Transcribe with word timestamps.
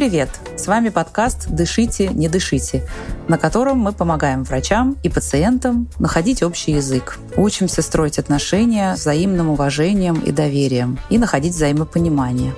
привет! 0.00 0.30
С 0.56 0.66
вами 0.66 0.88
подкаст 0.88 1.50
«Дышите, 1.50 2.08
не 2.08 2.30
дышите», 2.30 2.88
на 3.28 3.36
котором 3.36 3.80
мы 3.80 3.92
помогаем 3.92 4.44
врачам 4.44 4.96
и 5.02 5.10
пациентам 5.10 5.90
находить 5.98 6.42
общий 6.42 6.72
язык. 6.72 7.18
Учимся 7.36 7.82
строить 7.82 8.18
отношения 8.18 8.94
взаимным 8.94 9.50
уважением 9.50 10.18
и 10.18 10.32
доверием 10.32 10.98
и 11.10 11.18
находить 11.18 11.52
взаимопонимание. 11.52 12.54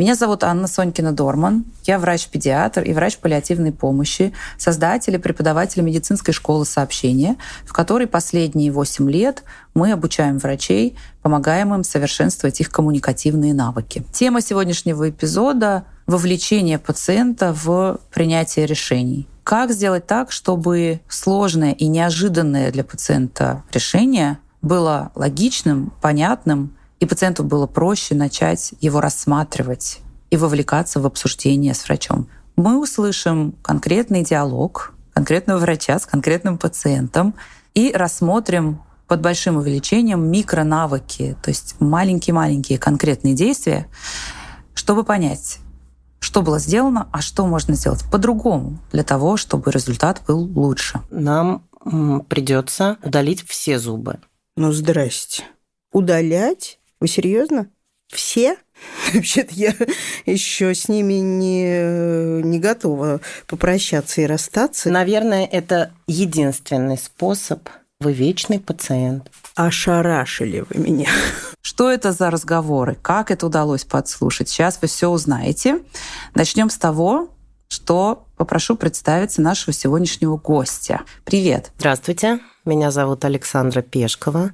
Меня 0.00 0.14
зовут 0.14 0.44
Анна 0.44 0.64
Сонькина-Дорман. 0.64 1.66
Я 1.84 1.98
врач-педиатр 1.98 2.80
и 2.84 2.94
врач 2.94 3.18
паллиативной 3.18 3.70
помощи, 3.70 4.32
создатель 4.56 5.14
и 5.16 5.18
преподаватель 5.18 5.82
медицинской 5.82 6.32
школы 6.32 6.64
сообщения, 6.64 7.36
в 7.66 7.74
которой 7.74 8.06
последние 8.06 8.72
8 8.72 9.10
лет 9.10 9.42
мы 9.74 9.92
обучаем 9.92 10.38
врачей, 10.38 10.96
помогаем 11.20 11.74
им 11.74 11.84
совершенствовать 11.84 12.62
их 12.62 12.70
коммуникативные 12.70 13.52
навыки. 13.52 14.02
Тема 14.10 14.40
сегодняшнего 14.40 15.10
эпизода— 15.10 15.84
вовлечение 16.06 16.78
пациента 16.78 17.52
в 17.52 18.00
принятие 18.10 18.64
решений. 18.64 19.28
Как 19.44 19.70
сделать 19.70 20.06
так, 20.06 20.32
чтобы 20.32 21.02
сложное 21.10 21.72
и 21.72 21.86
неожиданное 21.88 22.72
для 22.72 22.84
пациента 22.84 23.64
решение 23.70 24.38
было 24.62 25.12
логичным, 25.14 25.92
понятным 26.00 26.74
и 27.00 27.06
пациенту 27.06 27.42
было 27.42 27.66
проще 27.66 28.14
начать 28.14 28.74
его 28.80 29.00
рассматривать 29.00 30.00
и 30.30 30.36
вовлекаться 30.36 31.00
в 31.00 31.06
обсуждение 31.06 31.74
с 31.74 31.84
врачом. 31.86 32.28
Мы 32.56 32.80
услышим 32.80 33.52
конкретный 33.62 34.22
диалог 34.22 34.92
конкретного 35.14 35.58
врача 35.58 35.98
с 35.98 36.06
конкретным 36.06 36.58
пациентом 36.58 37.34
и 37.74 37.90
рассмотрим 37.92 38.82
под 39.08 39.22
большим 39.22 39.56
увеличением 39.56 40.30
микронавыки, 40.30 41.36
то 41.42 41.50
есть 41.50 41.74
маленькие-маленькие 41.80 42.78
конкретные 42.78 43.34
действия, 43.34 43.88
чтобы 44.74 45.02
понять, 45.02 45.58
что 46.20 46.42
было 46.42 46.58
сделано, 46.58 47.08
а 47.12 47.20
что 47.20 47.46
можно 47.46 47.74
сделать 47.74 48.04
по-другому 48.10 48.78
для 48.92 49.02
того, 49.02 49.36
чтобы 49.36 49.72
результат 49.72 50.22
был 50.28 50.38
лучше. 50.38 51.00
Нам 51.10 51.64
придется 52.28 52.98
удалить 53.02 53.44
все 53.48 53.78
зубы. 53.78 54.20
Ну, 54.56 54.70
здрасте. 54.70 55.44
Удалять? 55.92 56.79
Вы 57.00 57.08
серьезно? 57.08 57.68
Все? 58.08 58.56
Вообще-то 59.14 59.54
я 59.54 59.74
еще 60.26 60.74
с 60.74 60.88
ними 60.88 61.14
не, 61.14 62.42
не 62.42 62.58
готова 62.58 63.20
попрощаться 63.46 64.20
и 64.20 64.26
расстаться. 64.26 64.90
Наверное, 64.90 65.46
это 65.46 65.92
единственный 66.06 66.98
способ. 66.98 67.68
Вы 68.00 68.12
вечный 68.12 68.58
пациент. 68.58 69.30
Ошарашили 69.56 70.64
вы 70.68 70.80
меня. 70.80 71.08
Что 71.60 71.90
это 71.90 72.12
за 72.12 72.30
разговоры? 72.30 72.96
Как 73.00 73.30
это 73.30 73.46
удалось 73.46 73.84
подслушать? 73.84 74.48
Сейчас 74.48 74.78
вы 74.80 74.88
все 74.88 75.08
узнаете. 75.08 75.82
Начнем 76.34 76.70
с 76.70 76.78
того, 76.78 77.28
что 77.68 78.26
попрошу 78.36 78.76
представиться 78.76 79.42
нашего 79.42 79.72
сегодняшнего 79.72 80.36
гостя. 80.36 81.02
Привет. 81.24 81.72
Здравствуйте. 81.78 82.40
Меня 82.64 82.90
зовут 82.90 83.24
Александра 83.24 83.82
Пешкова. 83.82 84.52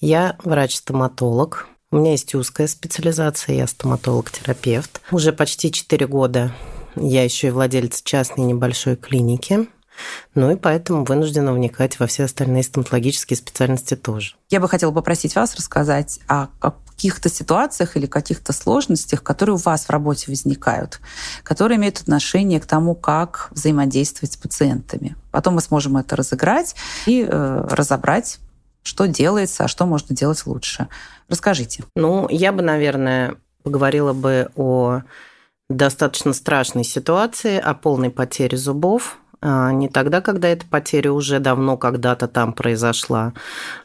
Я 0.00 0.36
врач-стоматолог, 0.42 1.68
у 1.92 1.96
меня 1.96 2.12
есть 2.12 2.34
узкая 2.34 2.66
специализация, 2.66 3.54
я 3.54 3.66
стоматолог-терапевт. 3.66 5.02
Уже 5.10 5.32
почти 5.32 5.70
4 5.70 6.06
года 6.06 6.52
я 6.96 7.22
еще 7.22 7.48
и 7.48 7.50
владелец 7.50 8.02
частной 8.02 8.46
небольшой 8.46 8.96
клиники. 8.96 9.68
Ну 10.34 10.50
и 10.50 10.56
поэтому 10.56 11.04
вынуждена 11.04 11.52
вникать 11.52 12.00
во 12.00 12.06
все 12.06 12.24
остальные 12.24 12.62
стоматологические 12.62 13.36
специальности 13.36 13.94
тоже. 13.94 14.36
Я 14.48 14.58
бы 14.58 14.68
хотела 14.68 14.90
попросить 14.90 15.36
вас 15.36 15.54
рассказать 15.54 16.18
о 16.28 16.48
каких-то 16.60 17.28
ситуациях 17.28 17.96
или 17.98 18.06
каких-то 18.06 18.54
сложностях, 18.54 19.22
которые 19.22 19.56
у 19.56 19.58
вас 19.58 19.84
в 19.84 19.90
работе 19.90 20.26
возникают, 20.28 20.98
которые 21.42 21.76
имеют 21.76 22.00
отношение 22.00 22.58
к 22.58 22.64
тому, 22.64 22.94
как 22.94 23.48
взаимодействовать 23.50 24.32
с 24.32 24.36
пациентами. 24.36 25.14
Потом 25.30 25.54
мы 25.54 25.60
сможем 25.60 25.98
это 25.98 26.16
разыграть 26.16 26.74
и 27.04 27.26
э, 27.28 27.66
разобрать 27.70 28.38
что 28.82 29.06
делается, 29.06 29.64
а 29.64 29.68
что 29.68 29.86
можно 29.86 30.14
делать 30.14 30.44
лучше. 30.46 30.88
Расскажите. 31.32 31.84
Ну, 31.96 32.26
я 32.28 32.52
бы, 32.52 32.60
наверное, 32.60 33.36
поговорила 33.62 34.12
бы 34.12 34.50
о 34.54 35.00
достаточно 35.70 36.34
страшной 36.34 36.84
ситуации, 36.84 37.58
о 37.58 37.72
полной 37.72 38.10
потере 38.10 38.58
зубов. 38.58 39.16
А, 39.40 39.72
не 39.72 39.88
тогда, 39.88 40.20
когда 40.20 40.48
эта 40.48 40.66
потеря 40.66 41.10
уже 41.10 41.40
давно 41.40 41.78
когда-то 41.78 42.28
там 42.28 42.52
произошла, 42.52 43.32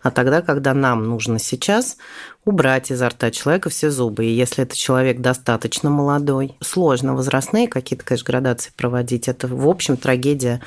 а 0.03 0.11
тогда, 0.11 0.41
когда 0.41 0.73
нам 0.73 1.05
нужно 1.07 1.39
сейчас 1.39 1.95
убрать 2.43 2.91
изо 2.91 3.07
рта 3.07 3.31
человека 3.31 3.69
все 3.69 3.91
зубы. 3.91 4.25
И 4.25 4.35
если 4.35 4.65
это 4.65 4.75
человек 4.75 5.21
достаточно 5.21 5.89
молодой, 5.89 6.57
сложно 6.59 7.15
возрастные 7.15 7.69
какие-то, 7.69 8.03
конечно, 8.03 8.25
градации 8.25 8.73
проводить, 8.75 9.29
это, 9.29 9.47
в 9.47 9.69
общем, 9.69 9.95
трагедия 9.95 10.61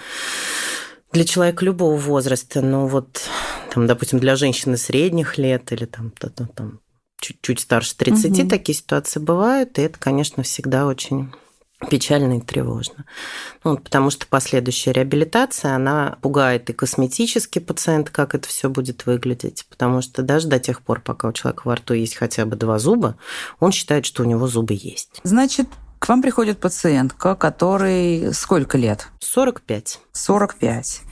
для 1.12 1.24
человека 1.24 1.64
любого 1.64 1.96
возраста, 1.96 2.60
но 2.60 2.86
вот, 2.86 3.28
там, 3.72 3.86
допустим, 3.86 4.18
для 4.18 4.36
женщины 4.36 4.76
средних 4.76 5.38
лет 5.38 5.72
или 5.72 5.84
там, 5.84 6.10
там, 6.12 6.48
там 6.48 6.80
чуть-чуть 7.20 7.60
старше 7.60 7.96
30 7.96 8.40
угу. 8.40 8.48
такие 8.48 8.76
ситуации 8.76 9.20
бывают, 9.20 9.78
и 9.78 9.82
это, 9.82 9.98
конечно, 9.98 10.42
всегда 10.42 10.86
очень 10.86 11.32
печально 11.88 12.38
и 12.38 12.40
тревожно. 12.40 13.06
Ну, 13.64 13.78
потому 13.78 14.10
что 14.10 14.26
последующая 14.26 14.92
реабилитация, 14.92 15.74
она 15.74 16.18
пугает 16.20 16.68
и 16.68 16.74
косметический 16.74 17.60
пациент, 17.60 18.10
как 18.10 18.34
это 18.34 18.46
все 18.48 18.68
будет 18.68 19.06
выглядеть. 19.06 19.66
Потому 19.70 20.02
что 20.02 20.22
даже 20.22 20.48
до 20.48 20.58
тех 20.58 20.82
пор, 20.82 21.00
пока 21.00 21.28
у 21.28 21.32
человека 21.32 21.62
во 21.64 21.76
рту 21.76 21.94
есть 21.94 22.16
хотя 22.16 22.44
бы 22.44 22.56
два 22.56 22.78
зуба, 22.78 23.16
он 23.60 23.72
считает, 23.72 24.04
что 24.04 24.22
у 24.22 24.26
него 24.26 24.46
зубы 24.46 24.78
есть. 24.78 25.20
Значит, 25.22 25.68
к 26.00 26.08
вам 26.08 26.22
приходит 26.22 26.58
пациентка, 26.58 27.34
которой 27.34 28.32
сколько 28.32 28.78
лет? 28.78 29.08
45. 29.20 30.00
45. 30.12 31.02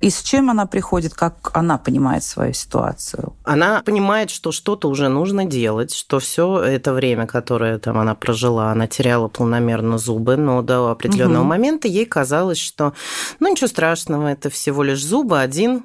И 0.00 0.08
с 0.08 0.22
чем 0.22 0.50
она 0.50 0.66
приходит, 0.66 1.14
как 1.14 1.50
она 1.52 1.78
понимает 1.78 2.22
свою 2.22 2.52
ситуацию? 2.52 3.34
Она 3.42 3.82
понимает, 3.82 4.30
что 4.30 4.52
что-то 4.52 4.88
уже 4.88 5.08
нужно 5.08 5.46
делать, 5.46 5.92
что 5.92 6.20
все 6.20 6.60
это 6.60 6.92
время, 6.92 7.26
которое 7.26 7.80
там 7.80 7.98
она 7.98 8.14
прожила, 8.14 8.70
она 8.70 8.86
теряла 8.86 9.26
планомерно 9.26 9.98
зубы, 9.98 10.36
но 10.36 10.62
до 10.62 10.92
определенного 10.92 11.42
угу. 11.42 11.48
момента 11.48 11.88
ей 11.88 12.06
казалось, 12.06 12.58
что 12.58 12.94
ну 13.40 13.50
ничего 13.50 13.66
страшного, 13.66 14.28
это 14.28 14.48
всего 14.48 14.84
лишь 14.84 15.04
зубы 15.04 15.40
один, 15.40 15.82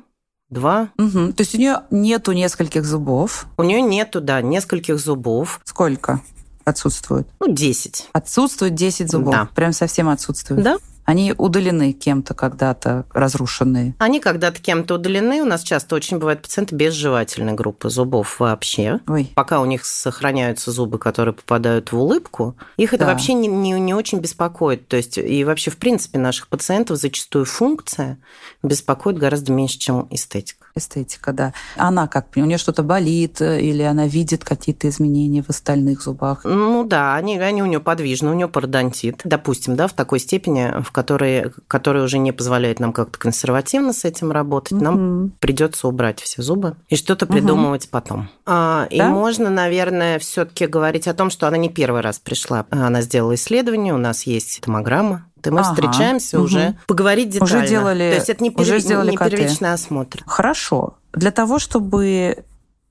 Два. 0.52 0.90
Угу. 1.00 1.34
То 1.34 1.42
есть 1.42 1.56
у 1.56 1.58
нее 1.58 1.82
нету 1.90 2.32
нескольких 2.32 2.86
зубов. 2.86 3.48
У 3.58 3.64
нее 3.64 3.82
нету, 3.82 4.22
да, 4.22 4.44
нескольких 4.44 5.00
зубов. 5.00 5.60
Сколько? 5.64 6.22
Отсутствует? 6.66 7.28
Ну, 7.40 7.52
10. 7.52 8.10
Отсутствует 8.12 8.76
10 8.76 9.12
зубов? 9.12 9.34
Да. 9.34 9.50
Прям 9.56 9.72
совсем 9.72 10.10
отсутствует? 10.10 10.64
Да. 10.64 10.78
Они 11.06 11.36
удалены 11.38 11.94
кем-то 11.94 12.34
когда-то, 12.34 13.06
разрушенные? 13.14 13.94
Они 14.00 14.20
когда-то 14.20 14.60
кем-то 14.60 14.96
удалены. 14.96 15.44
У 15.44 15.46
нас 15.46 15.62
часто 15.62 15.96
очень 15.96 16.18
бывают 16.18 16.42
пациенты 16.42 16.76
без 16.76 16.94
жевательной 16.94 17.54
группы 17.54 17.92
зубов 17.92 18.40
вообще. 18.40 19.00
Ой. 19.08 19.32
Пока 19.36 19.62
у 19.62 19.66
них 19.66 19.86
сохраняются 19.86 20.72
зубы, 20.72 20.98
которые 20.98 21.36
попадают 21.36 21.92
в 21.92 21.98
улыбку, 21.98 22.58
их 22.78 22.94
это 22.94 23.06
да. 23.06 23.12
вообще 23.12 23.34
не, 23.34 23.48
не, 23.48 23.72
не 23.74 23.94
очень 23.94 24.18
беспокоит. 24.20 24.88
То 24.88 24.98
есть 24.98 25.20
и 25.20 25.44
вообще, 25.44 25.70
в 25.70 25.78
принципе, 25.78 26.18
наших 26.18 26.48
пациентов 26.48 26.98
зачастую 26.98 27.46
функция 27.46 28.18
беспокоит 28.64 29.20
гораздо 29.20 29.54
меньше, 29.54 29.78
чем 29.78 30.08
эстетика. 30.10 30.65
Эстетика, 30.78 31.32
да. 31.32 31.54
Она 31.78 32.06
как? 32.08 32.28
У 32.36 32.42
нее 32.42 32.58
что-то 32.58 32.84
болит 32.84 33.40
или 33.40 33.82
она 33.82 34.08
видит 34.08 34.44
какие-то 34.44 34.90
изменения 34.90 35.42
в 35.42 35.50
остальных 35.50 36.02
зубах? 36.02 36.42
Ну 36.44 36.84
да, 36.84 37.16
они, 37.16 37.40
они 37.40 37.64
у 37.64 37.66
нее 37.66 37.80
подвижны, 37.80 38.30
у 38.30 38.34
нее 38.34 38.50
пародонтит. 38.50 39.22
Допустим, 39.24 39.78
да, 39.78 39.88
в 39.88 39.94
такой 39.94 40.20
степени, 40.20 40.82
в 40.82 40.92
которые, 40.92 41.54
которые 41.70 42.04
уже 42.04 42.18
не 42.18 42.34
позволяют 42.34 42.82
нам 42.82 42.92
как-то 42.92 43.18
консервативно 43.18 43.94
с 43.94 44.04
этим 44.04 44.34
работать, 44.34 44.74
угу. 44.74 44.84
нам 44.84 45.32
придется 45.40 45.88
убрать 45.88 46.20
все 46.20 46.42
зубы 46.42 46.76
и 46.90 46.98
что-то 46.98 47.26
придумывать 47.26 47.86
угу. 47.86 47.92
потом. 47.92 48.30
А, 48.46 48.86
да? 48.90 48.96
И 48.98 49.02
можно, 49.02 49.50
наверное, 49.50 50.20
все-таки 50.20 50.68
говорить 50.68 51.08
о 51.08 51.14
том, 51.14 51.30
что 51.30 51.48
она 51.48 51.56
не 51.56 51.70
первый 51.70 52.02
раз 52.02 52.20
пришла. 52.20 52.66
Она 52.70 53.02
сделала 53.02 53.36
исследование, 53.36 53.94
у 53.94 53.98
нас 53.98 54.24
есть 54.24 54.60
томограмма, 54.60 55.26
и 55.48 55.50
мы 55.52 55.62
ага. 55.62 55.74
встречаемся 55.74 56.38
угу. 56.38 56.46
уже 56.46 56.78
поговорить 56.88 57.30
детально. 57.30 57.58
Уже 57.58 57.68
делали, 57.68 58.10
То 58.10 58.16
есть 58.16 58.30
это 58.30 58.44
не, 58.44 58.52
уже 58.52 58.80
сделали 58.80 59.12
не 59.12 59.18
первичный 59.18 59.74
осмотр. 59.74 60.24
Хорошо. 60.26 60.96
Для 61.14 61.32
того, 61.32 61.60
чтобы 61.60 62.44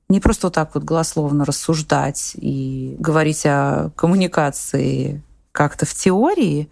не 0.09 0.21
просто 0.21 0.47
вот 0.47 0.55
так 0.55 0.75
вот 0.75 0.85
голословно 0.85 1.45
рассуждать 1.45 2.33
и 2.35 2.97
говорить 2.99 3.45
о 3.47 3.91
коммуникации 3.97 5.23
как-то 5.53 5.87
в 5.87 5.95
теории, 5.95 6.69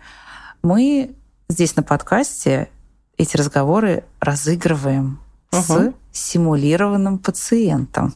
мы 0.62 1.14
здесь 1.48 1.76
на 1.76 1.82
подкасте 1.82 2.68
эти 3.16 3.36
разговоры 3.36 4.04
разыгрываем 4.20 5.20
угу. 5.52 5.62
с 5.62 5.92
симулированным 6.12 7.18
пациентом. 7.18 8.14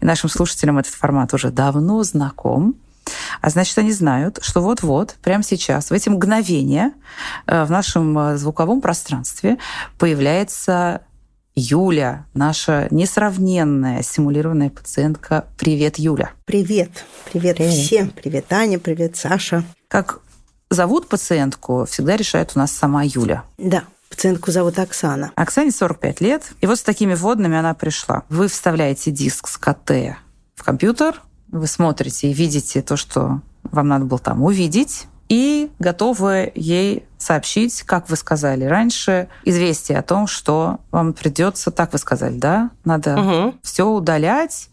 И 0.00 0.04
нашим 0.04 0.28
слушателям 0.28 0.78
этот 0.78 0.92
формат 0.92 1.32
уже 1.34 1.50
давно 1.50 2.02
знаком. 2.02 2.76
А 3.40 3.50
значит, 3.50 3.76
они 3.78 3.92
знают, 3.92 4.38
что 4.42 4.60
вот-вот, 4.60 5.16
прямо 5.22 5.42
сейчас, 5.42 5.90
в 5.90 5.92
эти 5.92 6.08
мгновения 6.08 6.92
э, 7.46 7.64
в 7.64 7.70
нашем 7.70 8.18
э, 8.18 8.36
звуковом 8.36 8.80
пространстве 8.80 9.58
появляется 9.98 11.02
Юля, 11.54 12.26
наша 12.34 12.86
несравненная 12.90 14.02
симулированная 14.02 14.70
пациентка. 14.70 15.46
Привет, 15.58 15.98
Юля. 15.98 16.30
Привет. 16.44 17.04
Привет, 17.32 17.56
привет. 17.56 17.72
всем. 17.72 18.10
Привет, 18.10 18.52
Аня. 18.52 18.78
Привет, 18.78 19.16
Саша. 19.16 19.64
Как 19.88 20.20
зовут 20.70 21.08
пациентку, 21.08 21.84
всегда 21.86 22.16
решает 22.16 22.52
у 22.54 22.58
нас 22.60 22.72
сама 22.72 23.02
Юля. 23.02 23.44
Да. 23.58 23.84
Пациентку 24.08 24.50
зовут 24.50 24.78
Оксана. 24.78 25.32
Оксане 25.34 25.70
45 25.70 26.20
лет. 26.20 26.42
И 26.60 26.66
вот 26.66 26.78
с 26.78 26.82
такими 26.82 27.14
вводными 27.14 27.56
она 27.56 27.74
пришла. 27.74 28.22
Вы 28.28 28.48
вставляете 28.48 29.10
диск 29.10 29.48
с 29.48 29.58
КТ 29.58 30.16
в 30.54 30.62
компьютер, 30.64 31.20
вы 31.50 31.66
смотрите 31.66 32.30
и 32.30 32.32
видите 32.32 32.82
то, 32.82 32.96
что 32.96 33.40
вам 33.64 33.88
надо 33.88 34.04
было 34.04 34.18
там 34.18 34.42
увидеть, 34.42 35.06
и 35.28 35.70
готовы 35.78 36.52
ей 36.54 37.04
сообщить, 37.18 37.82
как 37.82 38.08
вы 38.08 38.16
сказали 38.16 38.64
раньше, 38.64 39.28
известие 39.44 39.98
о 39.98 40.02
том, 40.02 40.26
что 40.26 40.80
вам 40.90 41.12
придется, 41.12 41.70
так 41.70 41.92
вы 41.92 41.98
сказали, 41.98 42.38
да, 42.38 42.70
надо 42.84 43.20
угу. 43.20 43.54
все 43.62 43.86
удалять, 43.86 44.70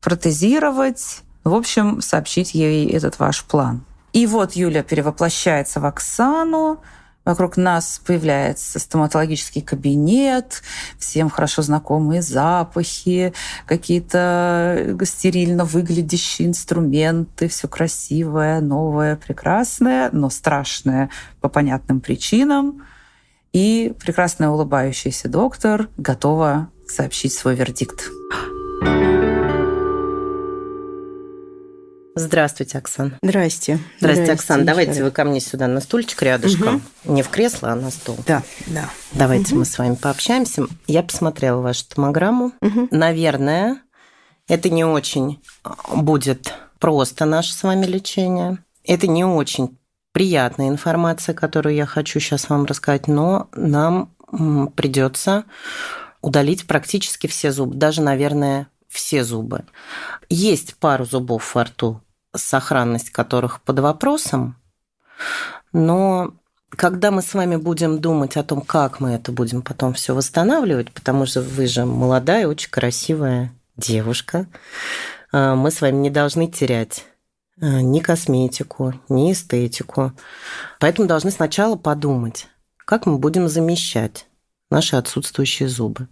протезировать, 0.00 1.22
в 1.44 1.54
общем, 1.54 2.00
сообщить 2.00 2.54
ей 2.54 2.90
этот 2.90 3.18
ваш 3.18 3.44
план. 3.44 3.84
И 4.12 4.26
вот 4.26 4.52
Юля 4.52 4.82
перевоплощается 4.82 5.80
в 5.80 5.86
Оксану, 5.86 6.80
Вокруг 7.24 7.56
нас 7.56 8.00
появляется 8.04 8.80
стоматологический 8.80 9.62
кабинет, 9.62 10.62
всем 10.98 11.30
хорошо 11.30 11.62
знакомые 11.62 12.20
запахи, 12.20 13.32
какие-то 13.66 14.96
стерильно 15.04 15.64
выглядящие 15.64 16.48
инструменты, 16.48 17.48
все 17.48 17.68
красивое, 17.68 18.60
новое, 18.60 19.16
прекрасное, 19.16 20.10
но 20.12 20.30
страшное 20.30 21.10
по 21.40 21.48
понятным 21.48 22.00
причинам. 22.00 22.82
И 23.52 23.94
прекрасная 24.00 24.48
улыбающаяся 24.48 25.28
доктор 25.28 25.88
готова 25.98 26.70
сообщить 26.88 27.34
свой 27.34 27.54
вердикт. 27.54 28.10
Здравствуйте, 32.14 32.78
Оксан. 32.78 33.16
Здрасте. 33.22 33.78
Здравствуйте, 33.98 34.24
Здрасте 34.24 34.32
Оксан. 34.32 34.64
Давайте 34.66 35.02
вы 35.02 35.10
ко 35.10 35.24
мне 35.24 35.40
сюда 35.40 35.66
на 35.66 35.80
стульчик 35.80 36.22
рядышком. 36.22 36.82
Угу. 37.04 37.14
Не 37.14 37.22
в 37.22 37.28
кресло, 37.28 37.70
а 37.70 37.74
на 37.74 37.90
стул. 37.90 38.18
Да, 38.26 38.42
да. 38.66 38.90
Давайте 39.12 39.52
угу. 39.52 39.60
мы 39.60 39.64
с 39.64 39.78
вами 39.78 39.94
пообщаемся. 39.94 40.64
Я 40.86 41.02
посмотрела 41.02 41.60
вашу 41.60 41.86
томограмму. 41.86 42.52
Угу. 42.60 42.88
Наверное, 42.90 43.80
это 44.46 44.68
не 44.68 44.84
очень 44.84 45.42
будет 45.94 46.52
просто 46.78 47.24
наше 47.24 47.54
с 47.54 47.62
вами 47.62 47.86
лечение. 47.86 48.58
Это 48.84 49.06
не 49.06 49.24
очень 49.24 49.78
приятная 50.12 50.68
информация, 50.68 51.34
которую 51.34 51.74
я 51.74 51.86
хочу 51.86 52.20
сейчас 52.20 52.50
вам 52.50 52.66
рассказать, 52.66 53.08
но 53.08 53.48
нам 53.54 54.14
придется 54.76 55.44
удалить 56.20 56.66
практически 56.66 57.26
все 57.26 57.52
зубы, 57.52 57.74
даже, 57.76 58.02
наверное, 58.02 58.68
все 58.92 59.24
зубы. 59.24 59.64
Есть 60.28 60.76
пару 60.76 61.06
зубов 61.06 61.54
во 61.54 61.64
рту, 61.64 62.00
сохранность 62.36 63.10
которых 63.10 63.62
под 63.62 63.78
вопросом, 63.78 64.56
но 65.72 66.34
когда 66.68 67.10
мы 67.10 67.22
с 67.22 67.34
вами 67.34 67.56
будем 67.56 68.00
думать 68.00 68.36
о 68.36 68.42
том, 68.42 68.60
как 68.60 69.00
мы 69.00 69.12
это 69.12 69.32
будем 69.32 69.62
потом 69.62 69.94
все 69.94 70.14
восстанавливать, 70.14 70.92
потому 70.92 71.26
что 71.26 71.40
вы 71.40 71.66
же 71.66 71.84
молодая, 71.84 72.46
очень 72.46 72.70
красивая 72.70 73.52
девушка, 73.76 74.46
а, 75.32 75.54
мы 75.54 75.70
с 75.70 75.80
вами 75.80 75.96
не 75.96 76.10
должны 76.10 76.46
терять 76.46 77.06
а, 77.60 77.80
ни 77.80 78.00
косметику, 78.00 78.94
ни 79.08 79.32
эстетику. 79.32 80.12
Поэтому 80.80 81.08
должны 81.08 81.30
сначала 81.30 81.76
подумать, 81.76 82.48
как 82.76 83.06
мы 83.06 83.18
будем 83.18 83.48
замещать 83.48 84.26
наши 84.70 84.96
отсутствующие 84.96 85.68
зубы. 85.68 86.08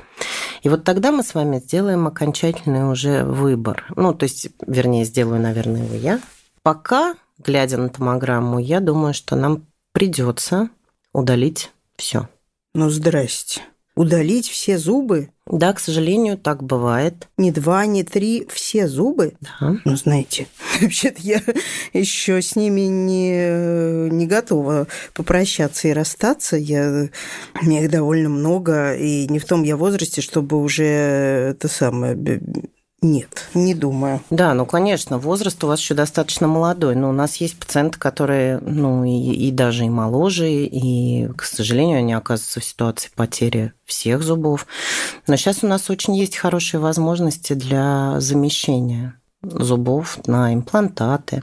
И 0.62 0.68
вот 0.68 0.84
тогда 0.84 1.12
мы 1.12 1.22
с 1.22 1.34
вами 1.34 1.58
сделаем 1.58 2.06
окончательный 2.06 2.90
уже 2.90 3.24
выбор. 3.24 3.86
Ну, 3.96 4.14
то 4.14 4.24
есть, 4.24 4.48
вернее, 4.66 5.04
сделаю, 5.04 5.40
наверное, 5.40 5.84
его 5.84 5.94
я. 5.94 6.20
Пока, 6.62 7.14
глядя 7.38 7.78
на 7.78 7.88
томограмму, 7.88 8.58
я 8.58 8.80
думаю, 8.80 9.14
что 9.14 9.36
нам 9.36 9.66
придется 9.92 10.70
удалить 11.12 11.70
все. 11.96 12.28
Ну, 12.74 12.90
здрасте. 12.90 13.62
Удалить 14.00 14.48
все 14.48 14.78
зубы? 14.78 15.28
Да, 15.44 15.74
к 15.74 15.78
сожалению, 15.78 16.38
так 16.38 16.62
бывает. 16.62 17.28
Не 17.36 17.52
два, 17.52 17.84
не 17.84 18.02
три, 18.02 18.48
все 18.50 18.88
зубы? 18.88 19.34
Да. 19.42 19.76
Ну, 19.84 19.94
знаете, 19.94 20.46
вообще-то 20.80 21.20
я 21.20 21.42
еще 21.92 22.40
с 22.40 22.56
ними 22.56 22.80
не, 22.80 24.08
не 24.08 24.26
готова 24.26 24.86
попрощаться 25.12 25.88
и 25.88 25.92
расстаться. 25.92 26.56
Я, 26.56 27.10
мне 27.60 27.84
их 27.84 27.90
довольно 27.90 28.30
много, 28.30 28.94
и 28.94 29.28
не 29.28 29.38
в 29.38 29.44
том 29.44 29.64
я 29.64 29.76
возрасте, 29.76 30.22
чтобы 30.22 30.62
уже 30.62 30.86
это 30.86 31.68
самое 31.68 32.14
нет, 33.02 33.48
не 33.54 33.74
думаю. 33.74 34.20
Да, 34.28 34.52
ну, 34.52 34.66
конечно, 34.66 35.18
возраст 35.18 35.62
у 35.64 35.66
вас 35.66 35.80
еще 35.80 35.94
достаточно 35.94 36.46
молодой, 36.46 36.94
но 36.94 37.08
у 37.08 37.12
нас 37.12 37.36
есть 37.36 37.58
пациенты, 37.58 37.98
которые, 37.98 38.58
ну, 38.58 39.04
и, 39.04 39.10
и 39.10 39.50
даже 39.50 39.86
и 39.86 39.88
моложе, 39.88 40.50
и, 40.50 41.28
к 41.28 41.44
сожалению, 41.44 41.98
они 41.98 42.12
оказываются 42.12 42.60
в 42.60 42.64
ситуации 42.64 43.10
потери 43.14 43.72
всех 43.86 44.22
зубов. 44.22 44.66
Но 45.26 45.36
сейчас 45.36 45.64
у 45.64 45.66
нас 45.66 45.88
очень 45.88 46.14
есть 46.14 46.36
хорошие 46.36 46.78
возможности 46.78 47.54
для 47.54 48.20
замещения 48.20 49.18
зубов 49.42 50.18
на 50.26 50.52
имплантаты. 50.52 51.42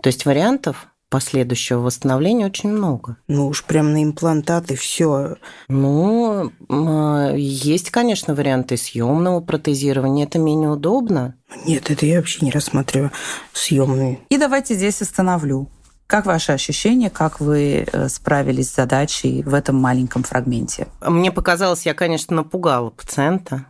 То 0.00 0.06
есть 0.06 0.24
вариантов 0.24 0.86
последующего 1.12 1.80
восстановления 1.80 2.46
очень 2.46 2.70
много. 2.70 3.18
Ну 3.28 3.48
уж 3.48 3.64
прям 3.64 3.92
на 3.92 4.02
имплантаты 4.02 4.76
все. 4.76 5.36
Ну, 5.68 6.50
а, 6.70 7.34
есть, 7.36 7.90
конечно, 7.90 8.34
варианты 8.34 8.78
съемного 8.78 9.40
протезирования. 9.40 10.24
Это 10.24 10.38
менее 10.38 10.70
удобно. 10.70 11.34
Нет, 11.66 11.90
это 11.90 12.06
я 12.06 12.16
вообще 12.16 12.46
не 12.46 12.50
рассматриваю 12.50 13.12
съемные. 13.52 14.20
И 14.30 14.38
давайте 14.38 14.74
здесь 14.74 15.02
остановлю. 15.02 15.68
Как 16.06 16.24
ваши 16.24 16.52
ощущения, 16.52 17.10
как 17.10 17.40
вы 17.40 17.86
э, 17.92 18.08
справились 18.08 18.70
с 18.70 18.76
задачей 18.76 19.42
в 19.42 19.52
этом 19.52 19.76
маленьком 19.76 20.22
фрагменте? 20.22 20.88
Мне 21.02 21.30
показалось, 21.30 21.84
я, 21.84 21.92
конечно, 21.92 22.36
напугала 22.36 22.88
пациента, 22.88 23.66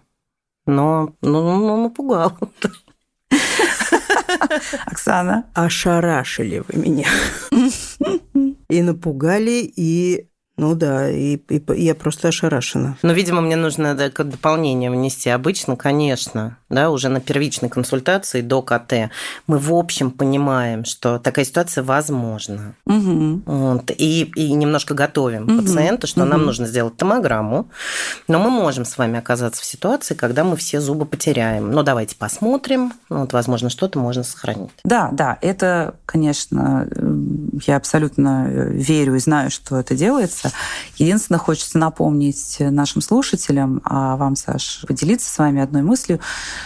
но 0.64 1.12
ну, 1.22 1.58
ну, 1.58 1.82
напугала. 1.82 2.38
Оксана? 4.86 5.46
Ошарашили 5.54 6.62
вы 6.66 6.78
меня. 6.78 7.08
И 8.68 8.82
напугали, 8.82 9.70
и 9.76 10.28
ну 10.62 10.76
да, 10.76 11.10
и, 11.10 11.38
и 11.48 11.82
я 11.82 11.96
просто 11.96 12.28
ошарашена. 12.28 12.96
Но, 13.02 13.12
видимо, 13.12 13.40
мне 13.40 13.56
нужно 13.56 13.96
дополнение 13.96 14.92
внести. 14.92 15.28
Обычно, 15.28 15.74
конечно, 15.74 16.56
да, 16.70 16.90
уже 16.90 17.08
на 17.08 17.20
первичной 17.20 17.68
консультации 17.68 18.42
до 18.42 18.62
КТ 18.62 19.10
мы 19.48 19.58
в 19.58 19.74
общем 19.74 20.12
понимаем, 20.12 20.84
что 20.84 21.18
такая 21.18 21.44
ситуация 21.44 21.82
возможна. 21.82 22.76
Угу. 22.86 23.42
Вот, 23.44 23.90
и, 23.90 24.30
и 24.36 24.52
немножко 24.52 24.94
готовим 24.94 25.46
угу. 25.46 25.62
пациента, 25.62 26.06
что 26.06 26.20
угу. 26.20 26.30
нам 26.30 26.46
нужно 26.46 26.68
сделать 26.68 26.96
томограмму, 26.96 27.68
но 28.28 28.38
мы 28.38 28.48
можем 28.48 28.84
с 28.84 28.96
вами 28.96 29.18
оказаться 29.18 29.62
в 29.62 29.64
ситуации, 29.64 30.14
когда 30.14 30.44
мы 30.44 30.54
все 30.54 30.80
зубы 30.80 31.06
потеряем. 31.06 31.72
Но 31.72 31.82
давайте 31.82 32.14
посмотрим, 32.14 32.92
вот, 33.08 33.32
возможно, 33.32 33.68
что-то 33.68 33.98
можно 33.98 34.22
сохранить. 34.22 34.70
Да, 34.84 35.08
да, 35.10 35.38
это, 35.40 35.96
конечно, 36.06 36.86
я 37.66 37.78
абсолютно 37.78 38.46
верю 38.46 39.16
и 39.16 39.18
знаю, 39.18 39.50
что 39.50 39.80
это 39.80 39.96
делается. 39.96 40.51
Единственное, 40.96 41.38
хочется 41.38 41.78
напомнить 41.78 42.56
нашим 42.60 43.02
слушателям, 43.02 43.80
а 43.84 44.16
вам, 44.16 44.36
Саш, 44.36 44.84
поделиться 44.86 45.28
с 45.28 45.38
вами 45.38 45.62
одной 45.62 45.82
мыслью, 45.82 46.20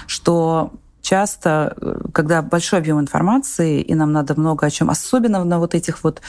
что 0.07 0.73
часто, 1.03 1.77
когда 2.13 2.43
большой 2.43 2.81
объем 2.81 3.01
информации, 3.01 3.81
и 3.81 3.95
нам 3.95 4.13
надо 4.13 4.39
много 4.39 4.67
о 4.67 4.71
чем, 4.71 4.91
особенно 4.91 5.45
на 5.45 5.59
вот 5.59 5.75
этих 5.75 6.03
вот 6.03 6.21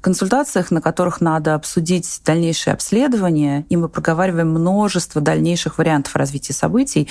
консультациях, 0.00 0.70
на 0.70 0.80
которых 0.80 1.20
надо 1.20 1.54
обсудить 1.54 2.20
дальнейшее 2.24 2.74
обследование, 2.74 3.64
и 3.68 3.76
мы 3.76 3.88
проговариваем 3.88 4.50
множество 4.50 5.20
дальнейших 5.20 5.78
вариантов 5.78 6.14
развития 6.16 6.52
событий, 6.52 7.08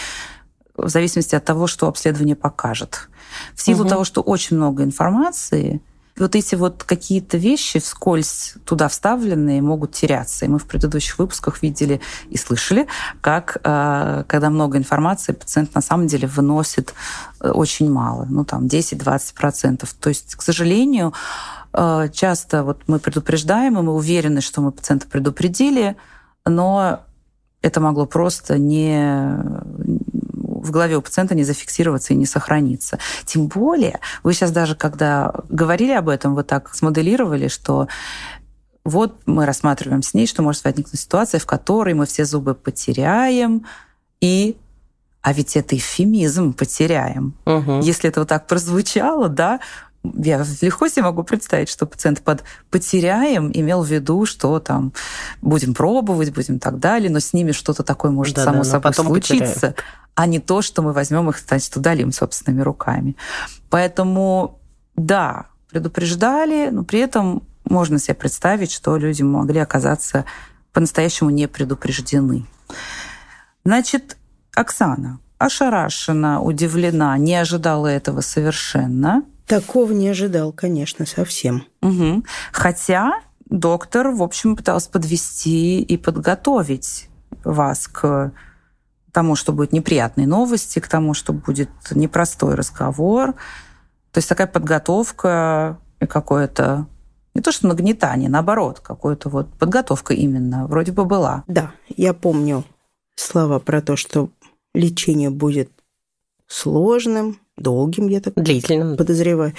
в 0.75 0.88
зависимости 0.88 1.36
от 1.36 1.43
того, 1.43 1.67
что 1.67 1.88
обследование 1.88 2.36
покажет. 2.36 3.10
В 3.55 3.62
силу 3.62 3.81
угу. 3.81 3.89
того, 3.89 4.03
что 4.03 4.22
очень 4.22 4.58
много 4.58 4.84
информации, 4.84 5.81
вот 6.17 6.35
эти 6.35 6.55
вот 6.55 6.83
какие-то 6.83 7.37
вещи 7.37 7.79
вскользь 7.79 8.55
туда 8.65 8.87
вставленные 8.87 9.61
могут 9.61 9.93
теряться. 9.93 10.45
И 10.45 10.47
мы 10.47 10.59
в 10.59 10.65
предыдущих 10.65 11.19
выпусках 11.19 11.61
видели 11.61 12.01
и 12.29 12.37
слышали, 12.37 12.87
как 13.21 13.57
э, 13.63 14.23
когда 14.27 14.49
много 14.49 14.77
информации, 14.77 15.33
пациент 15.33 15.73
на 15.75 15.81
самом 15.81 16.07
деле 16.07 16.27
выносит 16.27 16.93
э, 17.39 17.49
очень 17.49 17.91
мало, 17.91 18.25
ну 18.29 18.45
там 18.45 18.65
10-20%. 18.65 19.87
То 19.99 20.09
есть, 20.09 20.35
к 20.35 20.41
сожалению, 20.41 21.13
э, 21.73 22.09
часто 22.13 22.63
вот 22.63 22.81
мы 22.87 22.99
предупреждаем, 22.99 23.79
и 23.79 23.81
мы 23.81 23.93
уверены, 23.93 24.41
что 24.41 24.61
мы 24.61 24.71
пациента 24.71 25.07
предупредили, 25.07 25.95
но 26.45 26.99
это 27.61 27.79
могло 27.79 28.05
просто 28.05 28.57
не, 28.57 29.37
в 30.61 30.71
голове 30.71 30.97
у 30.97 31.01
пациента 31.01 31.35
не 31.35 31.43
зафиксироваться 31.43 32.13
и 32.13 32.17
не 32.17 32.25
сохраниться. 32.25 32.99
Тем 33.25 33.47
более, 33.47 33.99
вы 34.23 34.33
сейчас 34.33 34.51
даже, 34.51 34.75
когда 34.75 35.33
говорили 35.49 35.91
об 35.91 36.09
этом, 36.09 36.35
вы 36.35 36.43
так 36.43 36.73
смоделировали, 36.73 37.47
что 37.47 37.87
вот 38.83 39.21
мы 39.25 39.45
рассматриваем 39.45 40.01
с 40.01 40.13
ней, 40.13 40.27
что 40.27 40.41
может 40.41 40.63
возникнуть 40.63 40.99
ситуация, 40.99 41.39
в 41.39 41.45
которой 41.45 41.93
мы 41.93 42.05
все 42.05 42.25
зубы 42.25 42.55
потеряем, 42.55 43.65
и 44.19 44.57
а 45.21 45.33
ведь 45.33 45.55
это 45.55 45.77
эвфемизм 45.77 46.53
потеряем. 46.53 47.35
Угу. 47.45 47.81
Если 47.81 48.09
это 48.09 48.21
вот 48.21 48.29
так 48.29 48.47
прозвучало, 48.47 49.29
да, 49.29 49.59
я 50.03 50.43
легко 50.62 50.88
себе 50.88 51.03
могу 51.03 51.24
представить, 51.24 51.70
что 51.70 51.86
пациент 51.86 52.22
под 52.22 52.43
«потеряем» 52.70 53.51
имел 53.53 53.84
в 53.84 53.88
виду, 53.88 54.25
что 54.25 54.60
там 54.60 54.93
будем 55.41 55.74
пробовать, 55.74 56.34
будем 56.34 56.60
так 56.60 56.79
далее, 56.79 57.10
но 57.10 57.20
с 57.20 57.34
ними 57.34 57.51
что-то 57.51 57.84
такое 57.84 58.12
может 58.12 58.36
да, 58.36 58.43
само 58.43 58.60
да, 58.60 58.63
собой 58.63 58.93
случиться, 58.93 59.53
потеряем. 59.53 59.75
а 60.15 60.25
не 60.25 60.39
то, 60.39 60.62
что 60.62 60.81
мы 60.81 60.93
возьмем 60.93 61.29
их, 61.29 61.38
значит, 61.39 61.75
удалим 61.75 62.12
собственными 62.12 62.62
руками. 62.62 63.15
Поэтому, 63.70 64.60
да, 64.96 65.48
предупреждали, 65.70 66.70
но 66.72 66.84
при 66.84 67.00
этом 67.00 67.43
можно 67.63 68.00
себе 68.00 68.15
представить, 68.15 68.72
что 68.72 68.98
люди 68.98 69.22
могли 69.22 69.60
оказаться 69.60 70.25
по-настоящему 70.74 71.29
не 71.29 71.48
предупреждены. 71.48 72.46
Значит, 73.63 74.17
Оксана 74.55 75.20
ошарашена, 75.38 76.41
удивлена, 76.41 77.17
не 77.17 77.36
ожидала 77.36 77.88
этого 77.88 78.22
совершенно. 78.22 79.24
Такого 79.51 79.91
не 79.91 80.08
ожидал, 80.08 80.53
конечно, 80.53 81.05
совсем. 81.05 81.65
Угу. 81.81 82.24
Хотя 82.53 83.20
доктор, 83.50 84.12
в 84.12 84.24
общем, 84.24 84.55
пытался 84.55 84.89
подвести 84.89 85.81
и 85.81 85.98
подготовить 85.98 87.10
вас 87.43 87.89
к 87.89 88.31
тому, 89.12 89.36
что 89.36 89.51
будет 89.51 89.74
неприятные 89.74 90.25
новости, 90.25 90.79
к 90.79 90.88
тому, 90.88 91.13
что 91.13 91.34
будет 91.34 91.70
непростой 91.91 92.55
разговор. 92.55 93.34
То 94.13 94.20
есть 94.20 94.29
такая 94.29 94.48
подготовка 94.48 95.77
и 96.00 96.05
какое-то 96.05 96.88
не 97.34 97.41
то 97.41 97.51
что 97.51 97.67
нагнетание, 97.67 98.29
наоборот, 98.29 98.79
какая-то 98.79 99.27
вот 99.27 99.53
подготовка 99.60 100.13
именно 100.13 100.65
вроде 100.65 100.93
бы 100.93 101.03
была. 101.03 101.43
Да, 101.48 101.74
я 101.89 102.13
помню 102.13 102.63
слова 103.15 103.60
про 103.60 103.81
то, 103.81 103.98
что 103.98 104.29
лечение 104.74 105.29
будет 105.29 105.70
сложным, 106.48 107.40
долгим, 107.58 108.08
я 108.08 108.22
так 108.22 108.34
длительным 108.36 108.98
подозреваю, 108.98 109.53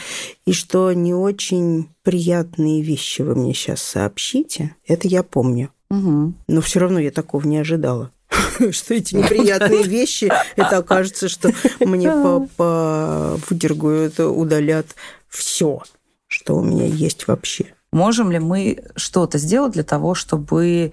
и 0.47 0.53
что 0.53 0.93
не 0.93 1.15
очень 1.15 1.89
приятные 2.03 2.83
вещи 2.83 3.23
вы 3.23 3.35
мне 3.35 3.55
сейчас 3.55 3.83
сообщите, 3.83 4.75
это 4.87 5.09
я 5.09 5.23
помню. 5.23 5.71
Угу. 5.91 6.35
Но 6.49 6.61
все 6.61 6.81
равно 6.81 6.99
я 6.99 7.11
такого 7.11 7.47
не 7.47 7.59
ожидала 7.59 8.11
что 8.71 8.95
эти 8.95 9.15
неприятные 9.15 9.83
вещи, 9.83 10.31
это 10.57 10.79
окажется, 10.79 11.29
что 11.29 11.53
мне 11.81 12.11
по 12.57 13.39
выдергают, 13.49 14.21
удалят 14.21 14.87
все, 15.29 15.83
что 16.27 16.57
у 16.57 16.65
меня 16.65 16.87
есть 16.87 17.27
вообще. 17.29 17.75
Можем 17.93 18.31
ли 18.31 18.39
мы 18.39 18.85
что-то 18.97 19.39
сделать 19.39 19.73
для 19.73 19.83
того, 19.83 20.15
чтобы 20.15 20.93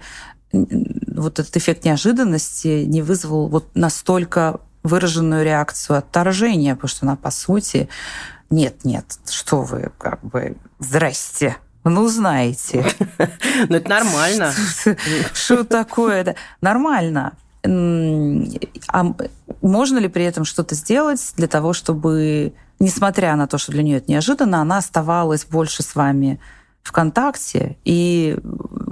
вот 0.52 1.38
этот 1.38 1.56
эффект 1.56 1.84
неожиданности 1.84 2.84
не 2.84 3.02
вызвал 3.02 3.48
вот 3.48 3.66
настолько 3.74 4.60
выраженную 4.82 5.44
реакцию 5.44 5.98
отторжения, 5.98 6.74
потому 6.74 6.88
что 6.88 7.06
она, 7.06 7.16
по 7.16 7.30
сути, 7.30 7.88
нет, 8.50 8.84
нет, 8.84 9.04
что 9.28 9.62
вы, 9.62 9.92
как 9.98 10.22
бы, 10.24 10.56
здрасте, 10.78 11.56
ну, 11.84 12.08
знаете. 12.08 12.84
Ну, 13.68 13.76
это 13.76 13.88
нормально. 13.88 14.52
Что 15.34 15.64
такое? 15.64 16.36
Нормально. 16.60 17.32
А 17.62 19.14
можно 19.60 19.98
ли 19.98 20.08
при 20.08 20.24
этом 20.24 20.44
что-то 20.44 20.74
сделать 20.74 21.32
для 21.36 21.46
того, 21.46 21.72
чтобы, 21.72 22.52
несмотря 22.78 23.36
на 23.36 23.46
то, 23.46 23.58
что 23.58 23.72
для 23.72 23.82
нее 23.82 23.98
это 23.98 24.10
неожиданно, 24.10 24.62
она 24.62 24.78
оставалась 24.78 25.44
больше 25.44 25.82
с 25.82 25.94
вами 25.94 26.40
в 26.82 26.92
контакте 26.92 27.76
и 27.84 28.36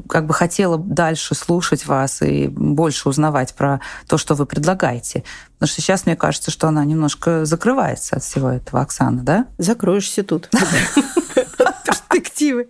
как 0.09 0.27
бы 0.27 0.35
хотела 0.35 0.79
дальше 0.79 1.35
слушать 1.35 1.87
вас 1.87 2.23
и 2.23 2.49
больше 2.49 3.09
узнавать 3.09 3.55
про 3.55 3.81
то, 4.07 4.19
что 4.19 4.35
вы 4.35 4.47
предлагаете. 4.47 5.25
Потому 5.55 5.69
что 5.69 5.83
сейчас 5.83 6.07
мне 6.07 6.17
кажется, 6.17 6.51
что 6.51 6.69
она 6.69 6.85
немножко 6.85 7.45
закрывается 7.45 8.17
от 8.17 8.23
всего 8.23 8.51
этого, 8.51 8.83
Оксана, 8.83 9.23
да? 9.23 9.47
Закроешься 9.59 10.23
тут. 10.23 10.51
Перспективы. 11.85 12.69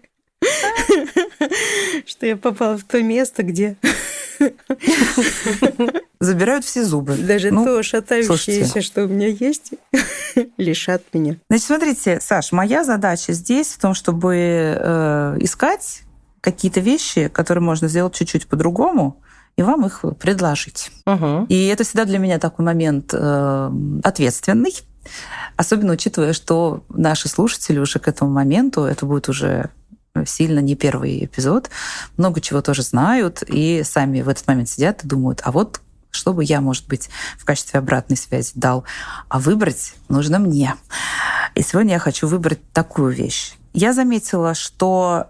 Что 2.07 2.27
я 2.27 2.37
попала 2.37 2.77
в 2.79 2.85
то 2.85 3.03
место, 3.03 3.43
где 3.43 3.77
Забирают 6.21 6.65
все 6.65 6.85
зубы. 6.85 7.17
Даже 7.17 7.51
ну, 7.51 7.65
то 7.65 7.83
шатающееся, 7.83 8.83
что 8.83 9.05
у 9.05 9.09
меня 9.09 9.29
есть, 9.29 9.73
лишат 10.57 11.03
меня. 11.13 11.37
Значит, 11.49 11.67
смотрите, 11.67 12.21
Саш, 12.21 12.53
моя 12.53 12.85
задача 12.85 13.33
здесь 13.33 13.69
в 13.69 13.81
том, 13.81 13.95
чтобы 13.95 14.35
э, 14.37 15.37
искать 15.41 16.03
какие-то 16.41 16.81
вещи, 16.81 17.29
которые 17.29 17.63
можно 17.63 17.89
сделать 17.89 18.15
чуть-чуть 18.15 18.47
по-другому, 18.47 19.21
и 19.57 19.63
вам 19.63 19.87
их 19.87 20.05
предложить. 20.19 20.91
Угу. 21.07 21.47
И 21.49 21.67
это 21.67 21.85
всегда 21.85 22.05
для 22.05 22.19
меня 22.19 22.39
такой 22.39 22.65
момент 22.65 23.13
э, 23.13 23.71
ответственный, 24.05 24.75
особенно 25.57 25.93
учитывая, 25.93 26.33
что 26.33 26.85
наши 26.89 27.29
слушатели 27.29 27.79
уже 27.79 27.99
к 27.99 28.09
этому 28.09 28.31
моменту, 28.31 28.85
это 28.85 29.07
будет 29.07 29.29
уже 29.29 29.71
сильно 30.27 30.61
не 30.61 30.77
первый 30.77 31.25
эпизод, 31.25 31.71
много 32.17 32.41
чего 32.41 32.63
тоже 32.63 32.83
знают, 32.83 33.43
и 33.47 33.83
сами 33.85 34.23
в 34.23 34.29
этот 34.29 34.47
момент 34.47 34.69
сидят 34.69 35.05
и 35.05 35.09
думают, 35.09 35.41
а 35.45 35.53
вот 35.53 35.81
что 36.11 36.33
бы 36.33 36.43
я, 36.43 36.61
может 36.61 36.87
быть, 36.89 37.11
в 37.39 37.45
качестве 37.45 37.79
обратной 37.79 38.17
связи 38.17 38.53
дал, 38.55 38.85
а 39.29 39.39
выбрать 39.39 39.95
нужно 40.09 40.39
мне. 40.39 40.75
И 41.55 41.63
сегодня 41.63 41.95
я 41.95 41.99
хочу 41.99 42.27
выбрать 42.27 42.61
такую 42.73 43.13
вещь. 43.13 43.55
Я 43.73 43.93
заметила, 43.93 44.55
что 44.55 45.29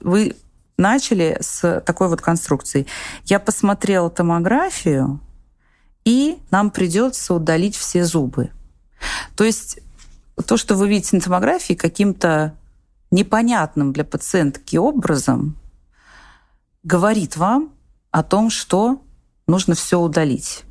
вы 0.00 0.36
начали 0.76 1.36
с 1.40 1.80
такой 1.84 2.08
вот 2.08 2.20
конструкции. 2.20 2.86
Я 3.24 3.38
посмотрела 3.38 4.08
томографию, 4.08 5.20
и 6.04 6.38
нам 6.50 6.70
придется 6.70 7.34
удалить 7.34 7.76
все 7.76 8.04
зубы. 8.04 8.50
То 9.36 9.44
есть 9.44 9.80
то, 10.46 10.56
что 10.56 10.74
вы 10.74 10.88
видите 10.88 11.16
на 11.16 11.22
томографии, 11.22 11.74
каким-то 11.74 12.54
непонятным 13.10 13.92
для 13.92 14.04
пациентки 14.04 14.76
образом 14.76 15.56
говорит 16.82 17.36
вам 17.36 17.72
о 18.10 18.22
том, 18.22 18.50
что 18.50 19.02
нужно 19.46 19.74
все 19.74 20.00
удалить. 20.00 20.62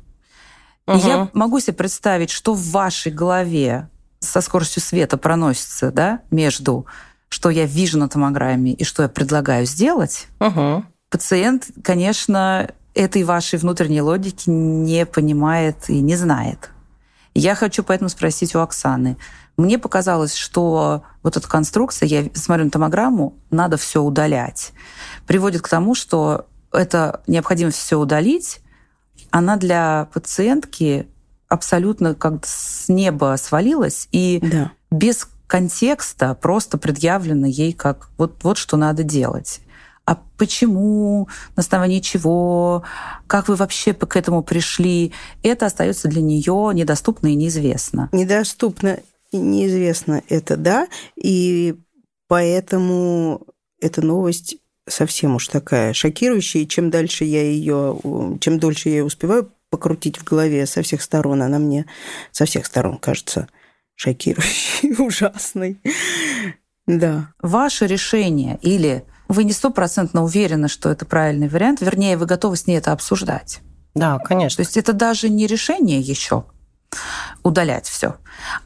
Угу. 0.86 0.96
И 0.96 1.00
я 1.00 1.30
могу 1.32 1.60
себе 1.60 1.74
представить, 1.74 2.30
что 2.30 2.54
в 2.54 2.70
вашей 2.70 3.12
голове 3.12 3.88
со 4.18 4.40
скоростью 4.40 4.82
света 4.82 5.16
проносится 5.16 5.92
да, 5.92 6.20
между 6.30 6.86
что 7.30 7.48
я 7.48 7.64
вижу 7.64 7.96
на 7.96 8.08
томограмме 8.08 8.72
и 8.72 8.84
что 8.84 9.04
я 9.04 9.08
предлагаю 9.08 9.64
сделать, 9.64 10.26
угу. 10.40 10.84
пациент, 11.10 11.70
конечно, 11.82 12.70
этой 12.94 13.22
вашей 13.22 13.58
внутренней 13.58 14.02
логики 14.02 14.50
не 14.50 15.06
понимает 15.06 15.88
и 15.88 16.00
не 16.00 16.16
знает. 16.16 16.70
Я 17.34 17.54
хочу 17.54 17.82
поэтому 17.82 18.08
спросить 18.08 18.54
у 18.54 18.60
Оксаны. 18.60 19.16
Мне 19.56 19.78
показалось, 19.78 20.34
что 20.34 21.04
вот 21.22 21.36
эта 21.36 21.48
конструкция, 21.48 22.06
я 22.06 22.24
смотрю 22.34 22.64
на 22.64 22.70
томограмму, 22.70 23.34
надо 23.50 23.76
все 23.76 24.02
удалять, 24.02 24.72
приводит 25.26 25.62
к 25.62 25.68
тому, 25.68 25.94
что 25.94 26.46
это 26.72 27.20
необходимо 27.26 27.70
все 27.70 27.98
удалить, 27.98 28.60
она 29.30 29.56
для 29.56 30.08
пациентки 30.12 31.08
абсолютно 31.48 32.14
как 32.14 32.46
с 32.46 32.88
неба 32.88 33.36
свалилась 33.38 34.08
и 34.12 34.40
да. 34.42 34.72
без 34.90 35.28
контекста 35.46 36.34
просто 36.34 36.78
предъявлено 36.78 37.46
ей 37.46 37.72
как 37.72 38.08
вот, 38.16 38.42
вот 38.42 38.56
что 38.56 38.76
надо 38.76 39.02
делать. 39.02 39.60
А 40.10 40.18
почему, 40.38 41.28
на 41.54 41.60
основании 41.60 42.00
чего, 42.00 42.82
как 43.28 43.46
вы 43.46 43.54
вообще 43.54 43.92
к 43.94 44.16
этому 44.16 44.42
пришли, 44.42 45.12
это 45.44 45.66
остается 45.66 46.08
для 46.08 46.20
нее 46.20 46.72
недоступно 46.74 47.28
и 47.28 47.36
неизвестно. 47.36 48.08
Недоступно 48.10 48.98
и 49.30 49.36
неизвестно 49.36 50.24
это, 50.28 50.56
да, 50.56 50.88
и 51.14 51.76
поэтому 52.26 53.46
эта 53.80 54.02
новость 54.02 54.56
совсем 54.88 55.36
уж 55.36 55.46
такая 55.46 55.92
шокирующая, 55.92 56.62
и 56.62 56.66
чем 56.66 56.90
дальше 56.90 57.24
я 57.24 57.44
ее, 57.44 57.96
чем 58.40 58.58
дольше 58.58 58.88
я 58.88 58.96
ее 58.96 59.04
успеваю 59.04 59.52
покрутить 59.70 60.18
в 60.18 60.24
голове 60.24 60.66
со 60.66 60.82
всех 60.82 61.02
сторон, 61.02 61.40
она 61.40 61.60
мне 61.60 61.86
со 62.32 62.46
всех 62.46 62.66
сторон 62.66 62.98
кажется 62.98 63.46
шокирующей, 63.94 64.92
ужасной. 64.98 65.78
Да. 66.88 67.32
Ваше 67.40 67.86
решение 67.86 68.58
или 68.60 69.04
вы 69.30 69.44
не 69.44 69.52
стопроцентно 69.52 70.24
уверены, 70.24 70.66
что 70.68 70.90
это 70.90 71.06
правильный 71.06 71.48
вариант, 71.48 71.80
вернее, 71.80 72.16
вы 72.16 72.26
готовы 72.26 72.56
с 72.56 72.66
ней 72.66 72.78
это 72.78 72.90
обсуждать. 72.90 73.60
Да, 73.94 74.18
конечно. 74.18 74.56
То 74.56 74.66
есть 74.66 74.76
это 74.76 74.92
даже 74.92 75.28
не 75.28 75.46
решение 75.46 76.00
еще 76.00 76.44
удалять 77.44 77.86
все, 77.86 78.16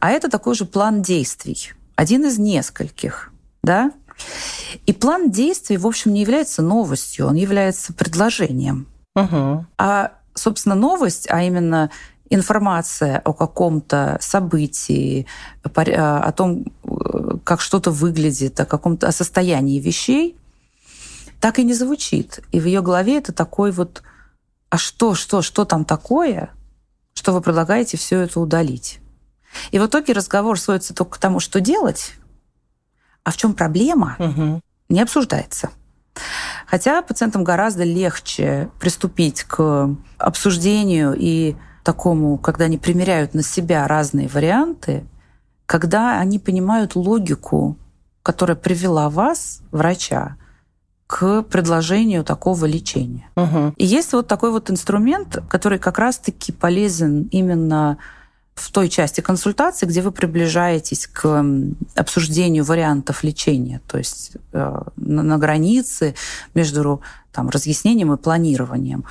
а 0.01 0.11
это 0.11 0.31
такой 0.31 0.55
же 0.55 0.65
план 0.65 1.03
действий, 1.03 1.75
один 1.97 2.25
из 2.25 2.39
нескольких, 2.39 3.31
да? 3.63 3.93
И 4.87 4.95
план 4.95 5.31
действий, 5.31 5.77
в 5.77 5.87
общем, 5.87 6.15
не 6.15 6.23
является 6.23 6.63
новостью, 6.63 7.27
он 7.27 7.35
является 7.35 7.93
предложением. 7.93 8.87
Угу. 9.17 9.67
А, 9.77 10.13
собственно, 10.33 10.75
новость, 10.75 11.27
а 11.29 11.43
именно 11.43 11.91
информация 12.31 13.19
о 13.19 13.35
каком-то 13.35 14.17
событии, 14.23 15.27
о 15.63 16.33
том, 16.33 16.65
как 17.45 17.61
что-то 17.61 17.91
выглядит, 17.91 18.59
о 18.59 18.65
каком-то 18.65 19.09
о 19.09 19.13
состоянии 19.13 19.79
вещей, 19.79 20.39
так 21.45 21.59
и 21.59 21.63
не 21.63 21.75
звучит. 21.75 22.41
И 22.53 22.59
в 22.59 22.65
ее 22.65 22.81
голове 22.81 23.19
это 23.19 23.31
такой 23.31 23.71
вот, 23.71 24.03
а 24.71 24.79
что, 24.79 25.15
что, 25.15 25.43
что 25.43 25.67
там 25.67 25.85
такое, 25.85 26.49
что 27.13 27.35
вы 27.35 27.43
предлагаете 27.43 27.99
все 27.99 28.21
это 28.21 28.41
удалить? 28.41 28.99
И 29.71 29.79
в 29.79 29.85
итоге 29.85 30.15
разговор 30.15 30.59
сводится 30.59 30.95
только 30.95 31.17
к 31.17 31.19
тому, 31.19 31.41
что 31.41 31.61
делать, 31.61 32.15
а 33.25 33.31
в 33.31 33.37
чем 33.37 33.53
проблема, 33.53 34.17
угу. 34.19 34.63
не 34.89 35.03
обсуждается. 35.03 35.69
Хотя 36.67 37.03
пациентам 37.03 37.45
гораздо 37.45 37.85
легче 37.85 38.71
приступить 38.81 39.43
к 39.43 39.95
обсуждению 40.17 41.15
и 41.15 41.57
такому, 41.83 42.39
когда 42.39 42.65
они 42.65 42.79
примеряют 42.79 43.35
на 43.35 43.43
себя 43.43 43.87
разные 43.87 44.29
варианты, 44.29 45.07
когда 45.67 46.19
они 46.19 46.39
понимают 46.39 46.97
логику, 46.97 47.77
которая 48.23 48.57
привела 48.57 49.11
вас, 49.11 49.61
врача, 49.71 50.39
к 51.07 51.43
предложению 51.43 52.25
такого 52.25 52.65
лечения. 52.65 53.29
Угу. 53.37 53.75
И 53.77 53.85
есть 53.85 54.13
вот 54.13 54.27
такой 54.27 54.51
вот 54.51 54.71
инструмент, 54.71 55.39
который 55.49 55.79
как 55.79 55.99
раз-таки 55.99 56.51
полезен 56.53 57.29
именно 57.31 57.99
в 58.55 58.71
той 58.71 58.89
части 58.89 59.21
консультации, 59.21 59.87
где 59.87 60.01
вы 60.01 60.13
приближаетесь 60.13 61.07
к 61.09 61.45
обсуждению 61.97 62.65
вариантов 62.65 63.25
лечения, 63.25 63.81
то 63.89 63.99
есть 63.99 64.37
э, 64.53 64.83
на 64.97 65.39
границе 65.39 66.15
между 66.55 67.01
там, 67.33 67.51
разъяснением 67.51 68.13
и 68.13 68.17
планированием. 68.17 69.05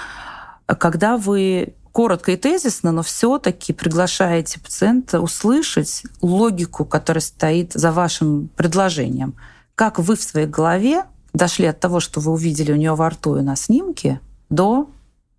Когда 0.65 1.17
вы 1.17 1.73
коротко 1.91 2.31
и 2.31 2.37
тезисно, 2.37 2.91
но 2.91 3.03
все-таки 3.03 3.71
приглашаете 3.71 4.59
пациента 4.59 5.21
услышать 5.21 6.03
логику, 6.21 6.85
которая 6.85 7.21
стоит 7.21 7.73
за 7.73 7.91
вашим 7.91 8.49
предложением. 8.55 9.35
Как 9.75 9.99
вы 9.99 10.15
в 10.15 10.21
своей 10.21 10.47
голове 10.47 11.03
дошли 11.33 11.65
от 11.67 11.79
того, 11.79 11.99
что 11.99 12.19
вы 12.19 12.31
увидели 12.31 12.71
у 12.71 12.75
нее 12.75 12.95
во 12.95 13.09
рту 13.09 13.37
и 13.37 13.41
на 13.41 13.55
снимке, 13.55 14.19
до 14.49 14.89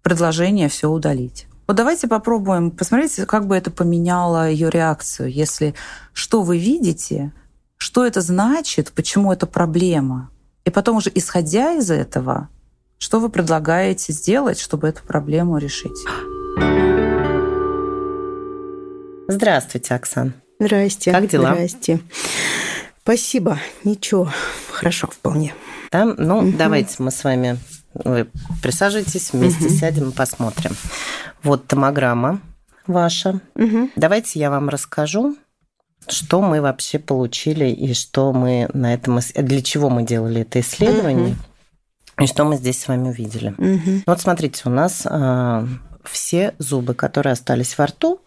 предложения 0.03 0.69
все 0.69 0.91
удалить. 0.91 1.47
Вот 1.67 1.77
давайте 1.77 2.09
попробуем 2.09 2.71
посмотреть, 2.71 3.15
как 3.27 3.47
бы 3.47 3.57
это 3.57 3.71
поменяло 3.71 4.51
ее 4.51 4.69
реакцию. 4.69 5.31
Если 5.31 5.75
что 6.13 6.43
вы 6.43 6.59
видите, 6.59 7.33
что 7.79 8.05
это 8.05 8.21
значит, 8.21 8.93
почему 8.93 9.33
это 9.33 9.47
проблема. 9.47 10.31
И 10.65 10.71
потом 10.71 10.99
уже 10.99 11.11
исходя 11.15 11.73
из 11.73 11.91
этого, 11.91 12.49
что 12.99 13.21
вы 13.21 13.29
предлагаете 13.29 14.13
сделать, 14.13 14.59
чтобы 14.59 14.89
эту 14.89 15.03
проблему 15.05 15.59
решить. 15.59 15.93
Здравствуйте, 19.29 19.95
Оксан. 19.95 20.35
Здрасте. 20.61 21.13
Как 21.13 21.29
дела? 21.29 21.55
Здрасте. 21.55 22.01
Спасибо. 23.05 23.59
Ничего, 23.85 24.31
хорошо 24.73 25.09
вполне. 25.09 25.55
Да? 25.93 26.07
Ну, 26.07 26.39
угу. 26.39 26.53
давайте 26.57 27.03
мы 27.03 27.11
с 27.11 27.23
вами 27.23 27.59
вы 27.93 28.29
присаживайтесь, 28.63 29.33
вместе 29.33 29.67
угу. 29.67 29.75
сядем 29.75 30.09
и 30.09 30.13
посмотрим. 30.13 30.75
Вот 31.43 31.67
томограмма 31.67 32.41
ваша. 32.87 33.41
Угу. 33.57 33.91
Давайте 33.97 34.41
я 34.41 34.51
вам 34.51 34.71
расскажу, 34.71 35.37
что 36.09 36.41
мы 36.41 36.63
вообще 36.63 36.99
получили 36.99 37.67
и 37.67 37.93
что 37.93 38.33
мы 38.33 38.69
на 38.73 38.95
этом 38.95 39.21
для 39.35 39.63
чего 39.63 39.91
мы 39.91 40.03
делали 40.03 40.41
это 40.41 40.61
исследование 40.61 41.37
угу. 42.17 42.25
и 42.25 42.27
что 42.27 42.45
мы 42.45 42.57
здесь 42.57 42.81
с 42.81 42.89
вами 42.89 43.11
увидели. 43.11 43.55
Угу. 43.59 44.05
Вот 44.07 44.21
смотрите, 44.21 44.63
у 44.65 44.71
нас 44.71 45.03
а, 45.05 45.67
все 46.09 46.55
зубы, 46.59 46.95
которые 46.95 47.33
остались 47.33 47.77
во 47.79 47.87
рту, 47.87 48.21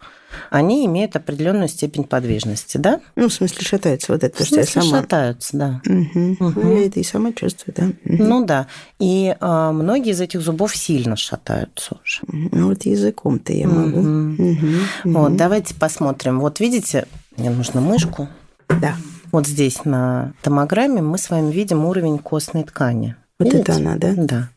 они 0.50 0.84
имеют 0.86 1.16
определенную 1.16 1.68
степень 1.68 2.04
подвижности, 2.04 2.76
да? 2.76 3.00
Ну, 3.16 3.28
в 3.28 3.32
смысле, 3.32 3.64
шатаются 3.64 4.12
вот 4.12 4.24
это, 4.24 4.36
смысле, 4.36 4.64
что 4.64 4.78
я 4.80 4.84
сама... 4.84 5.00
шатаются, 5.00 5.56
да. 5.56 5.80
Угу. 5.86 6.36
Угу. 6.40 6.60
Ну, 6.60 6.78
я 6.78 6.86
это 6.86 7.00
и 7.00 7.02
сама 7.02 7.32
чувствую, 7.32 7.74
да. 7.76 7.84
Угу. 7.86 8.22
Ну 8.22 8.44
да. 8.44 8.66
И 8.98 9.34
а, 9.40 9.72
многие 9.72 10.12
из 10.12 10.20
этих 10.20 10.40
зубов 10.40 10.76
сильно 10.76 11.16
шатаются 11.16 11.96
уже. 12.04 12.20
Ну 12.28 12.68
вот 12.68 12.84
языком-то 12.84 13.52
я 13.52 13.68
могу. 13.68 14.00
Угу. 14.00 14.42
Угу. 14.42 15.18
Вот, 15.18 15.36
давайте 15.36 15.74
посмотрим. 15.74 16.40
Вот 16.40 16.60
видите, 16.60 17.06
мне 17.36 17.50
нужно 17.50 17.80
мышку. 17.80 18.28
Да. 18.68 18.96
Вот 19.32 19.46
здесь 19.46 19.84
на 19.84 20.32
томограмме 20.42 21.02
мы 21.02 21.18
с 21.18 21.30
вами 21.30 21.52
видим 21.52 21.84
уровень 21.84 22.18
костной 22.18 22.64
ткани. 22.64 23.16
Вот 23.38 23.52
видите? 23.52 23.62
это 23.62 23.76
она, 23.76 23.96
да? 23.96 24.14
Да. 24.16 24.48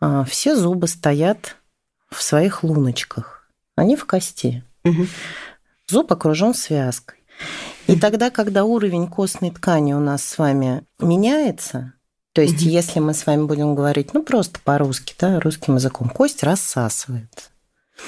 А, 0.00 0.24
все 0.24 0.56
зубы 0.56 0.88
стоят 0.88 1.56
в 2.14 2.22
своих 2.22 2.62
луночках. 2.62 3.48
Они 3.76 3.96
в 3.96 4.04
кости. 4.06 4.62
Угу. 4.84 5.06
Зуб 5.88 6.12
окружен 6.12 6.54
связкой. 6.54 7.18
И 7.86 7.98
тогда, 7.98 8.30
когда 8.30 8.64
уровень 8.64 9.08
костной 9.08 9.50
ткани 9.50 9.92
у 9.92 10.00
нас 10.00 10.24
с 10.24 10.38
вами 10.38 10.84
меняется, 10.98 11.92
то 12.32 12.40
есть 12.40 12.62
угу. 12.62 12.70
если 12.70 13.00
мы 13.00 13.14
с 13.14 13.26
вами 13.26 13.44
будем 13.44 13.74
говорить, 13.74 14.14
ну 14.14 14.22
просто 14.22 14.58
по-русски, 14.62 15.14
да, 15.18 15.40
русским 15.40 15.76
языком, 15.76 16.08
кость 16.08 16.42
рассасывается, 16.42 17.50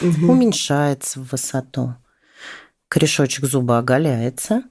угу. 0.00 0.32
уменьшается 0.32 1.20
в 1.20 1.30
высоту, 1.30 1.94
корешочек 2.88 3.44
зуба 3.44 3.78
оголяется, 3.78 4.62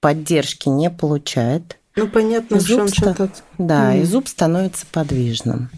поддержки 0.00 0.68
не 0.68 0.90
получает. 0.90 1.78
Ну, 1.96 2.08
понятно, 2.08 2.60
зуб 2.60 2.88
что 2.94 3.10
он 3.10 3.30
Да, 3.58 3.90
угу. 3.90 3.98
и 3.98 4.04
зуб 4.04 4.28
становится 4.28 4.86
подвижным. 4.86 5.70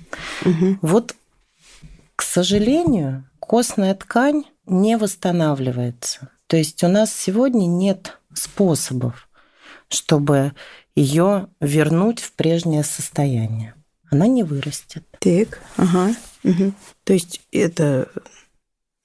Угу. 0.45 0.79
Вот, 0.83 1.15
к 2.23 2.25
сожалению, 2.25 3.29
костная 3.41 3.97
ткань 3.97 4.45
не 4.65 4.97
восстанавливается. 4.97 6.31
То 6.47 6.57
есть 6.57 6.85
у 6.85 6.89
нас 6.89 7.13
сегодня 7.13 7.67
нет 7.67 8.21
способов, 8.33 9.29
чтобы 9.89 10.53
ее 10.95 11.49
вернуть 11.61 12.21
в 12.21 12.33
прежнее 12.35 12.85
состояние. 12.85 13.75
Она 14.09 14.29
не 14.29 14.45
вырастет. 14.45 15.05
Так, 15.19 15.61
ага. 15.77 16.15
Угу. 16.45 16.73
То 17.03 17.13
есть 17.13 17.41
это... 17.51 18.09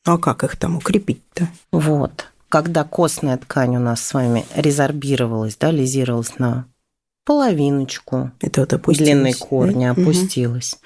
Ну 0.06 0.13
а 0.13 0.19
как 0.19 0.43
их 0.43 0.56
там 0.56 0.77
укрепить-то? 0.77 1.49
Вот. 1.71 2.27
Когда 2.49 2.84
костная 2.84 3.38
ткань 3.38 3.77
у 3.77 3.80
нас 3.80 4.03
с 4.03 4.13
вами 4.13 4.45
резорбировалась, 4.56 5.58
да, 5.58 5.71
лизировалась 5.71 6.38
на 6.38 6.67
половиночку 7.28 8.32
Это 8.40 8.62
вот 8.62 8.96
длинной 8.96 9.34
корни 9.34 9.84
да? 9.84 9.92
опустилась. 9.92 10.76
Угу. 10.76 10.82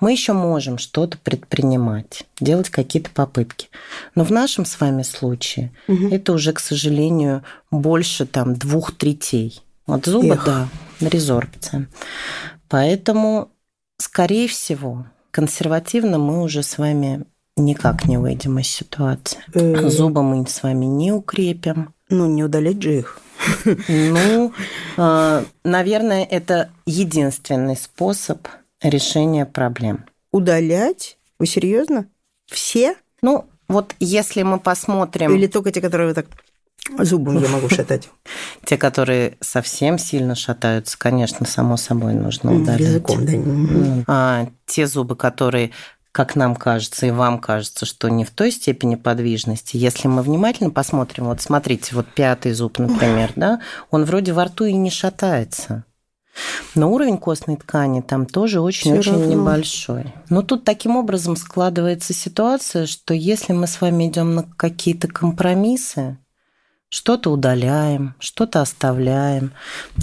Мы 0.00 0.10
еще 0.10 0.32
можем 0.32 0.76
что-то 0.76 1.18
предпринимать, 1.18 2.26
делать 2.40 2.68
какие-то 2.68 3.10
попытки. 3.10 3.68
Но 4.16 4.24
в 4.24 4.32
нашем 4.32 4.64
с 4.64 4.80
вами 4.80 5.02
случае 5.02 5.72
угу. 5.86 6.08
это 6.08 6.32
уже, 6.32 6.52
к 6.52 6.58
сожалению, 6.58 7.44
больше 7.70 8.26
там 8.26 8.56
двух 8.56 8.90
третей. 8.90 9.62
Вот 9.86 10.06
зуба, 10.06 10.34
Эх. 10.34 10.44
да, 10.44 10.68
резорбция. 11.00 11.88
Поэтому, 12.68 13.52
скорее 13.98 14.48
всего, 14.48 15.06
консервативно 15.30 16.18
мы 16.18 16.42
уже 16.42 16.64
с 16.64 16.76
вами 16.76 17.24
никак 17.56 18.06
не 18.06 18.16
выйдем 18.16 18.58
из 18.58 18.66
ситуации. 18.66 19.38
Э. 19.54 19.88
Зубы 19.88 20.24
мы 20.24 20.44
с 20.44 20.60
вами 20.64 20.86
не 20.86 21.12
укрепим. 21.12 21.94
Ну, 22.10 22.26
не 22.26 22.44
удалить 22.44 22.82
же 22.82 22.98
их. 22.98 23.18
Ну, 23.88 24.52
а, 24.96 25.44
наверное, 25.64 26.24
это 26.24 26.70
единственный 26.86 27.76
способ 27.76 28.46
решения 28.82 29.46
проблем. 29.46 30.04
Удалять? 30.32 31.18
Вы 31.38 31.46
серьезно? 31.46 32.06
Все? 32.46 32.94
Ну, 33.22 33.46
вот 33.68 33.94
если 34.00 34.42
мы 34.42 34.58
посмотрим... 34.58 35.34
Или 35.34 35.46
только 35.46 35.72
те, 35.72 35.80
которые 35.80 36.08
вы 36.08 36.14
так 36.14 36.26
зубом 36.98 37.40
я 37.42 37.48
могу 37.48 37.68
шатать? 37.68 38.10
Те, 38.64 38.76
которые 38.76 39.36
совсем 39.40 39.98
сильно 39.98 40.34
шатаются, 40.34 40.98
конечно, 40.98 41.46
само 41.46 41.76
собой 41.76 42.14
нужно 42.14 42.54
удалить. 42.54 42.86
Языком, 42.86 43.24
да. 43.24 44.04
А 44.06 44.48
те 44.66 44.86
зубы, 44.86 45.16
которые 45.16 45.70
как 46.14 46.36
нам 46.36 46.54
кажется 46.54 47.06
и 47.06 47.10
вам 47.10 47.40
кажется, 47.40 47.86
что 47.86 48.08
не 48.08 48.24
в 48.24 48.30
той 48.30 48.52
степени 48.52 48.94
подвижности. 48.94 49.76
Если 49.76 50.06
мы 50.06 50.22
внимательно 50.22 50.70
посмотрим, 50.70 51.24
вот 51.24 51.40
смотрите, 51.40 51.96
вот 51.96 52.06
пятый 52.06 52.52
зуб, 52.52 52.78
например, 52.78 53.32
да, 53.34 53.60
он 53.90 54.04
вроде 54.04 54.32
во 54.32 54.44
рту 54.44 54.64
и 54.64 54.74
не 54.74 54.90
шатается. 54.90 55.84
Но 56.76 56.92
уровень 56.92 57.18
костной 57.18 57.56
ткани 57.56 58.00
там 58.00 58.26
тоже 58.26 58.60
очень-очень 58.60 59.26
небольшой. 59.26 60.14
Но 60.30 60.42
тут 60.42 60.62
таким 60.62 60.96
образом 60.96 61.34
складывается 61.34 62.12
ситуация, 62.12 62.86
что 62.86 63.12
если 63.12 63.52
мы 63.52 63.66
с 63.66 63.80
вами 63.80 64.08
идем 64.08 64.36
на 64.36 64.44
какие-то 64.44 65.08
компромиссы, 65.08 66.18
что-то 66.94 67.30
удаляем, 67.30 68.14
что-то 68.20 68.60
оставляем, 68.60 69.52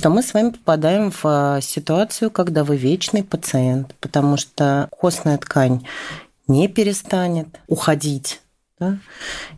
то 0.01 0.09
мы 0.09 0.21
с 0.21 0.33
вами 0.33 0.49
попадаем 0.49 1.09
в 1.09 1.21
а, 1.23 1.61
ситуацию, 1.61 2.29
когда 2.29 2.65
вы 2.65 2.75
вечный 2.75 3.23
пациент, 3.23 3.95
потому 4.01 4.35
что 4.35 4.89
костная 4.91 5.37
ткань 5.37 5.87
не 6.47 6.67
перестанет 6.67 7.47
уходить. 7.67 8.41
Да? 8.77 8.97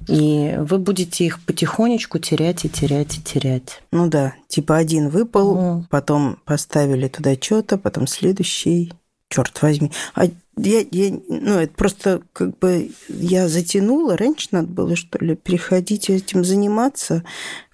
И 0.08 0.54
вы 0.60 0.78
будете 0.78 1.26
их 1.26 1.44
потихонечку 1.44 2.20
терять 2.20 2.66
и 2.66 2.70
терять 2.70 3.18
и 3.18 3.22
терять. 3.24 3.82
Ну 3.92 4.08
да, 4.10 4.36
типа 4.48 4.78
один 4.78 5.10
выпал, 5.10 5.58
mm. 5.58 5.84
потом 5.90 6.38
поставили 6.46 7.08
туда 7.08 7.34
что-то, 7.34 7.80
потом 7.80 8.06
следующий. 8.06 8.94
Черт 9.34 9.64
возьми. 9.64 9.92
А 10.14 10.26
я, 10.58 10.86
я, 10.92 11.20
ну, 11.28 11.54
это 11.58 11.74
просто 11.74 12.22
как 12.34 12.60
бы 12.60 12.92
я 13.10 13.50
затянула. 13.50 14.16
Раньше 14.16 14.50
надо 14.52 14.68
было, 14.68 14.96
что 14.96 15.18
ли, 15.18 15.36
переходить 15.36 16.12
этим 16.12 16.46
заниматься. 16.46 17.24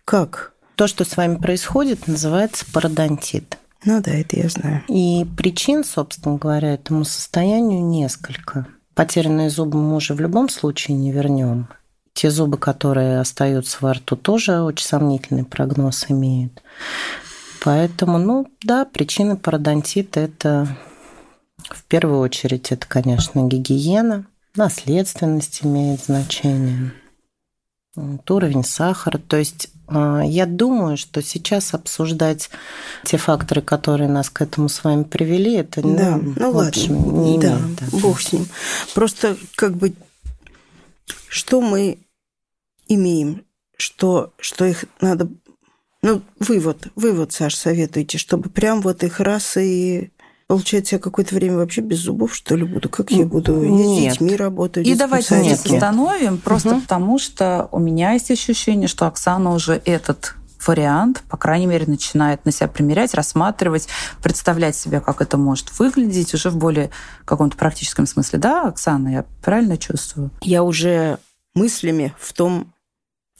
Как? 0.05 0.53
То, 0.75 0.87
что 0.87 1.03
с 1.03 1.17
вами 1.17 1.35
происходит, 1.35 2.07
называется 2.07 2.65
пародонтит. 2.71 3.57
Ну 3.83 4.01
да, 4.01 4.11
это 4.11 4.37
я 4.37 4.47
знаю. 4.47 4.83
И 4.87 5.25
причин, 5.37 5.83
собственно 5.83 6.37
говоря, 6.37 6.75
этому 6.75 7.03
состоянию 7.03 7.85
несколько. 7.85 8.65
Потерянные 8.93 9.49
зубы 9.49 9.77
мы 9.77 9.97
уже 9.97 10.13
в 10.13 10.21
любом 10.21 10.47
случае 10.47 10.95
не 10.95 11.11
вернем. 11.11 11.67
Те 12.13 12.31
зубы, 12.31 12.57
которые 12.57 13.19
остаются 13.19 13.79
во 13.81 13.95
рту, 13.95 14.15
тоже 14.15 14.61
очень 14.61 14.85
сомнительный 14.85 15.43
прогноз 15.43 16.05
имеют. 16.07 16.63
Поэтому, 17.61 18.17
ну 18.17 18.47
да, 18.63 18.85
причины 18.85 19.35
пародонтита– 19.35 20.19
это 20.21 20.77
в 21.69 21.83
первую 21.83 22.19
очередь, 22.19 22.71
это, 22.71 22.87
конечно, 22.87 23.47
гигиена, 23.47 24.25
наследственность 24.55 25.59
имеет 25.63 26.03
значение, 26.03 26.93
уровень 27.95 28.63
сахара. 28.63 29.17
То 29.17 29.37
есть 29.37 29.69
а, 29.87 30.21
я 30.23 30.45
думаю, 30.45 30.97
что 30.97 31.21
сейчас 31.21 31.73
обсуждать 31.73 32.49
те 33.03 33.17
факторы, 33.17 33.61
которые 33.61 34.09
нас 34.09 34.29
к 34.29 34.41
этому 34.41 34.69
с 34.69 34.83
вами 34.83 35.03
привели, 35.03 35.53
это 35.55 35.81
да, 35.81 36.17
ну, 36.17 36.33
ну 36.37 36.51
ладно, 36.51 36.69
общем, 36.69 37.23
не 37.23 37.39
да, 37.39 37.59
имеет. 37.59 37.75
Да, 37.79 37.85
бог 37.99 38.21
с 38.21 38.31
ним. 38.31 38.47
Просто 38.93 39.37
как 39.55 39.75
бы 39.75 39.93
что 41.27 41.61
мы 41.61 41.99
имеем, 42.87 43.45
что, 43.77 44.33
что 44.39 44.65
их 44.65 44.85
надо... 44.99 45.29
Ну, 46.01 46.21
вывод, 46.39 46.87
вывод, 46.95 47.33
Саш, 47.33 47.55
советуйте, 47.55 48.17
чтобы 48.17 48.49
прям 48.49 48.81
вот 48.81 49.03
их 49.03 49.19
раз 49.19 49.57
и 49.57 50.11
Получается, 50.49 50.95
я 50.95 50.99
какое-то 50.99 51.35
время 51.35 51.57
вообще 51.57 51.81
без 51.81 51.99
зубов, 51.99 52.33
что 52.33 52.55
ли, 52.55 52.63
буду? 52.63 52.89
Как 52.89 53.11
я 53.11 53.23
буду? 53.23 53.61
Я 53.61 54.09
с 54.09 54.13
детьми 54.17 54.35
работаю. 54.35 54.83
И 54.83 54.95
давайте 54.95 55.43
здесь 55.43 55.63
остановим, 55.63 56.39
просто 56.39 56.69
угу. 56.71 56.81
потому 56.81 57.19
что 57.19 57.69
у 57.71 57.77
меня 57.77 58.13
есть 58.13 58.31
ощущение, 58.31 58.87
что 58.87 59.05
Оксана 59.05 59.53
уже 59.53 59.79
этот 59.85 60.33
вариант, 60.65 61.21
по 61.29 61.37
крайней 61.37 61.67
мере, 61.67 61.85
начинает 61.85 62.45
на 62.45 62.51
себя 62.51 62.67
примерять, 62.67 63.13
рассматривать, 63.13 63.89
представлять 64.23 64.75
себе, 64.75 65.01
как 65.01 65.21
это 65.21 65.37
может 65.37 65.77
выглядеть 65.77 66.33
уже 66.33 66.49
в 66.49 66.57
более 66.57 66.89
каком-то 67.25 67.55
практическом 67.55 68.07
смысле. 68.07 68.39
Да, 68.39 68.67
Оксана, 68.67 69.09
я 69.09 69.25
правильно 69.43 69.77
чувствую? 69.77 70.31
Я 70.41 70.63
уже 70.63 71.19
мыслями 71.53 72.15
в 72.19 72.33
том, 72.33 72.73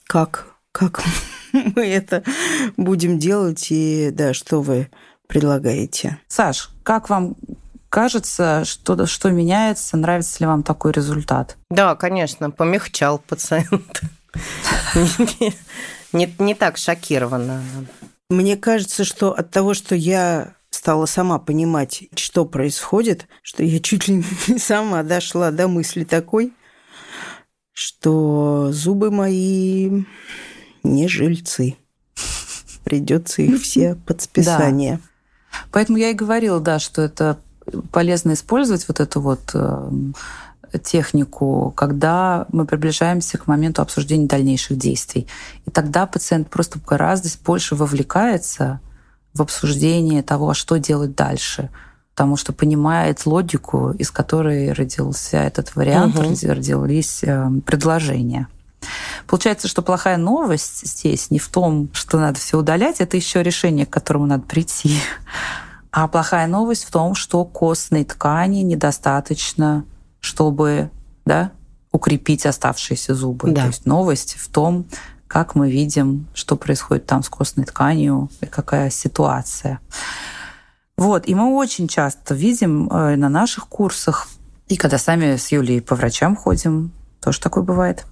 как, 0.05 0.45
как 0.71 1.03
мы 1.53 1.87
это 1.87 2.23
будем 2.77 3.17
делать, 3.17 3.65
и 3.71 4.11
да, 4.13 4.35
что 4.35 4.61
вы 4.61 4.91
предлагаете. 5.29 6.19
Саш, 6.27 6.69
как 6.89 7.08
вам 7.08 7.36
кажется, 7.89 8.65
что, 8.65 9.06
что 9.06 9.30
меняется, 9.30 9.95
нравится 9.95 10.38
ли 10.39 10.47
вам 10.47 10.63
такой 10.63 10.91
результат? 10.91 11.56
Да, 11.69 11.95
конечно, 11.95 12.49
помягчал 12.49 13.19
пациент. 13.19 14.02
Не, 16.12 16.34
не 16.39 16.56
так 16.56 16.78
шокирована. 16.78 17.62
Мне 18.32 18.58
кажется, 18.58 19.04
что 19.04 19.34
от 19.34 19.52
того, 19.52 19.75
что 19.75 19.93
я 19.93 20.56
стала 20.71 21.06
сама 21.06 21.38
понимать, 21.38 22.06
что 22.15 22.45
происходит, 22.45 23.28
что 23.43 23.62
я 23.62 23.80
чуть 23.80 24.08
ли 24.08 24.23
не 24.47 24.58
сама 24.58 25.04
дошла 25.04 25.52
до 25.52 25.67
мысли 25.67 26.06
такой, 26.06 26.54
что 27.71 28.71
зубы 28.71 29.12
мои 29.12 30.06
не 30.82 31.08
жильцы. 31.08 31.75
Придется 32.84 33.43
их 33.43 33.62
все 33.62 33.93
под 33.93 34.23
списание. 34.23 34.95
Да. 34.95 35.08
Поэтому 35.71 35.97
я 35.97 36.09
и 36.09 36.13
говорила, 36.13 36.59
да, 36.59 36.79
что 36.79 37.01
это 37.01 37.38
полезно 37.91 38.33
использовать 38.33 38.88
вот 38.88 38.99
эту 38.99 39.21
вот 39.21 39.51
э, 39.53 39.89
технику, 40.83 41.73
когда 41.75 42.45
мы 42.51 42.65
приближаемся 42.65 43.38
к 43.38 43.47
моменту 43.47 43.81
обсуждения 43.81 44.27
дальнейших 44.27 44.77
действий. 44.77 45.27
И 45.65 45.71
тогда 45.71 46.05
пациент 46.05 46.49
просто 46.49 46.79
гораздо 46.85 47.29
больше 47.45 47.75
вовлекается 47.75 48.79
в 49.33 49.41
обсуждение 49.41 50.23
того, 50.23 50.49
а 50.49 50.53
что 50.53 50.77
делать 50.77 51.15
дальше 51.15 51.69
потому 52.19 52.35
что 52.35 52.51
понимает 52.51 53.25
логику, 53.25 53.91
из 53.91 54.12
которой 54.12 54.73
родился 54.73 55.38
этот 55.38 55.73
вариант, 55.77 56.15
угу. 56.15 56.25
родились 56.25 57.23
э, 57.23 57.49
предложения. 57.65 58.49
Получается, 59.27 59.67
что 59.67 59.81
плохая 59.81 60.17
новость 60.17 60.87
здесь 60.87 61.31
не 61.31 61.39
в 61.39 61.47
том, 61.49 61.89
что 61.93 62.19
надо 62.19 62.39
все 62.39 62.57
удалять, 62.57 63.01
это 63.01 63.17
еще 63.17 63.43
решение, 63.43 63.85
к 63.85 63.89
которому 63.89 64.25
надо 64.25 64.43
прийти. 64.43 64.99
А 65.91 66.07
плохая 66.07 66.47
новость 66.47 66.85
в 66.85 66.91
том, 66.91 67.15
что 67.15 67.43
костной 67.45 68.03
ткани 68.03 68.61
недостаточно, 68.61 69.85
чтобы 70.19 70.91
да, 71.25 71.51
укрепить 71.91 72.45
оставшиеся 72.45 73.15
зубы. 73.15 73.51
Да. 73.51 73.61
То 73.61 73.67
есть 73.67 73.85
новость 73.85 74.35
в 74.39 74.49
том, 74.49 74.85
как 75.27 75.55
мы 75.55 75.69
видим, 75.69 76.27
что 76.33 76.55
происходит 76.55 77.05
там 77.05 77.23
с 77.23 77.29
костной 77.29 77.65
тканью 77.65 78.29
и 78.41 78.45
какая 78.45 78.89
ситуация. 78.89 79.79
Вот, 80.97 81.29
и 81.29 81.35
мы 81.35 81.55
очень 81.55 81.87
часто 81.87 82.33
видим 82.33 82.89
э, 82.89 83.15
на 83.15 83.29
наших 83.29 83.67
курсах, 83.67 84.27
и 84.67 84.75
когда 84.75 84.97
сами 84.97 85.37
с 85.37 85.51
Юлей 85.51 85.81
по 85.81 85.95
врачам 85.95 86.35
ходим, 86.35 86.91
тоже 87.21 87.39
такое 87.39 87.63
бывает, 87.63 88.05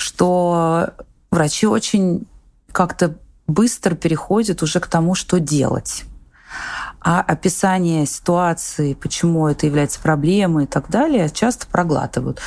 что 0.00 0.90
врачи 1.30 1.66
очень 1.66 2.26
как-то 2.72 3.16
быстро 3.46 3.94
переходят 3.94 4.62
уже 4.62 4.80
к 4.80 4.86
тому, 4.86 5.14
что 5.14 5.40
делать. 5.40 6.04
А 7.00 7.20
описание 7.20 8.04
ситуации, 8.06 8.94
почему 8.94 9.48
это 9.48 9.66
является 9.66 10.00
проблемой 10.00 10.64
и 10.64 10.66
так 10.66 10.90
далее, 10.90 11.30
часто 11.30 11.66
проглатывают. 11.66 12.40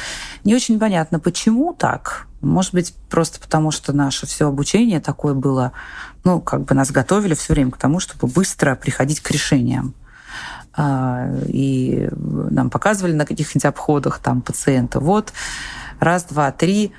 Не 0.43 0.55
очень 0.55 0.79
понятно, 0.79 1.19
почему 1.19 1.73
так. 1.73 2.27
Может 2.41 2.73
быть, 2.73 2.93
просто 3.09 3.39
потому, 3.39 3.71
что 3.71 3.93
наше 3.93 4.27
все 4.27 4.47
обучение 4.47 4.99
такое 4.99 5.33
было, 5.33 5.71
ну, 6.23 6.39
как 6.39 6.65
бы 6.65 6.75
нас 6.75 6.91
готовили 6.91 7.33
все 7.33 7.53
время 7.53 7.71
к 7.71 7.77
тому, 7.77 7.99
чтобы 7.99 8.27
быстро 8.27 8.75
приходить 8.75 9.21
к 9.21 9.31
решениям. 9.31 9.95
А, 10.75 11.29
и 11.47 12.09
нам 12.11 12.69
показывали 12.69 13.13
на 13.13 13.25
каких-нибудь 13.25 13.65
обходах 13.65 14.19
там 14.19 14.41
пациента. 14.41 14.99
Вот 14.99 15.33
раз, 15.99 16.25
два, 16.25 16.51
три, 16.51 16.91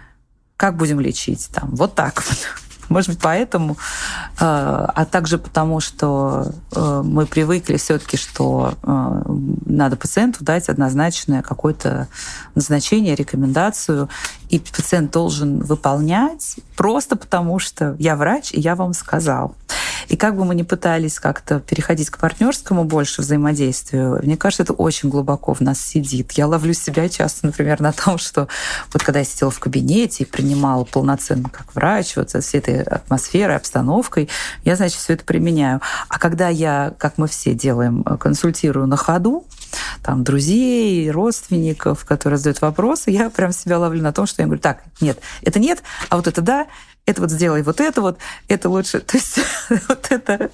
как 0.57 0.77
будем 0.77 1.01
лечить? 1.01 1.49
Там, 1.53 1.71
вот 1.75 1.95
так 1.95 2.23
вот. 2.27 2.39
Может 2.89 3.11
быть, 3.11 3.19
поэтому, 3.21 3.73
э, 3.75 3.77
а 4.39 5.07
также 5.11 5.39
потому, 5.39 5.81
что 5.81 6.53
э, 6.73 7.03
мы 7.05 7.27
привыкли 7.27 7.77
все-таки, 7.77 8.17
что 8.17 8.75
э, 8.83 9.23
надо 9.67 9.97
пациенту 9.97 10.45
дать 10.45 10.69
однозначное 10.69 11.43
какое-то 11.43 12.09
назначение, 12.55 13.15
рекомендацию, 13.15 14.09
и 14.55 14.61
пациент 14.61 15.11
должен 15.11 15.59
выполнять 15.59 16.57
просто 16.77 17.17
потому, 17.17 17.59
что 17.59 17.97
я 17.99 18.15
врач, 18.15 18.53
и 18.53 18.61
я 18.61 18.77
вам 18.77 18.93
сказал. 18.93 19.57
И 20.07 20.17
как 20.17 20.37
бы 20.37 20.45
мы 20.45 20.55
ни 20.55 20.63
пытались 20.63 21.19
как-то 21.19 21.59
переходить 21.59 22.09
к 22.09 22.19
партнерскому 22.19 22.85
больше 22.85 23.23
взаимодействию, 23.23 24.21
мне 24.23 24.37
кажется, 24.37 24.63
это 24.63 24.73
очень 24.73 25.09
глубоко 25.09 25.55
в 25.55 25.61
нас 25.61 25.81
сидит. 25.81 26.33
Я 26.33 26.47
ловлю 26.47 26.73
себя 26.73 27.09
часто, 27.09 27.47
например, 27.47 27.81
на 27.81 27.91
том, 27.91 28.17
что 28.17 28.47
вот 28.93 29.03
когда 29.03 29.21
я 29.21 29.25
сидела 29.25 29.51
в 29.51 29.59
кабинете 29.59 30.23
и 30.23 30.27
принимала 30.27 30.85
полноценно 30.85 31.49
как 31.49 31.75
врач, 31.75 32.15
вот 32.15 32.31
со 32.31 32.41
всей 32.41 32.59
этой 32.59 32.83
атмосферой, 32.83 33.57
обстановкой, 33.57 34.29
я, 34.65 34.77
значит, 34.77 34.99
все 34.99 35.15
это 35.15 35.25
применяю. 35.25 35.81
А 36.09 36.21
когда 36.21 36.49
я, 36.49 36.95
как 36.97 37.19
мы 37.19 37.27
все 37.27 37.55
делаем, 37.55 38.05
консультирую 38.05 38.87
на 38.87 38.97
ходу, 38.97 39.45
там, 40.03 40.25
друзей, 40.25 41.11
родственников, 41.11 42.05
которые 42.05 42.39
задают 42.39 42.61
вопросы, 42.61 43.11
я 43.11 43.31
прям 43.31 43.53
себя 43.53 43.79
ловлю 43.79 44.03
на 44.03 44.13
том, 44.13 44.27
что 44.27 44.43
я 44.43 44.47
говорю, 44.47 44.61
так, 44.61 44.83
нет, 45.01 45.19
это 45.43 45.59
нет, 45.59 45.83
а 46.09 46.17
вот 46.17 46.27
это 46.27 46.41
да, 46.41 46.67
это 47.07 47.21
вот 47.21 47.31
сделай 47.31 47.63
вот 47.63 47.81
это 47.81 48.01
вот, 48.01 48.19
это 48.49 48.69
лучше. 48.71 49.01
То 49.01 49.17
есть 49.17 49.39
вот 49.89 50.07
это 50.11 50.51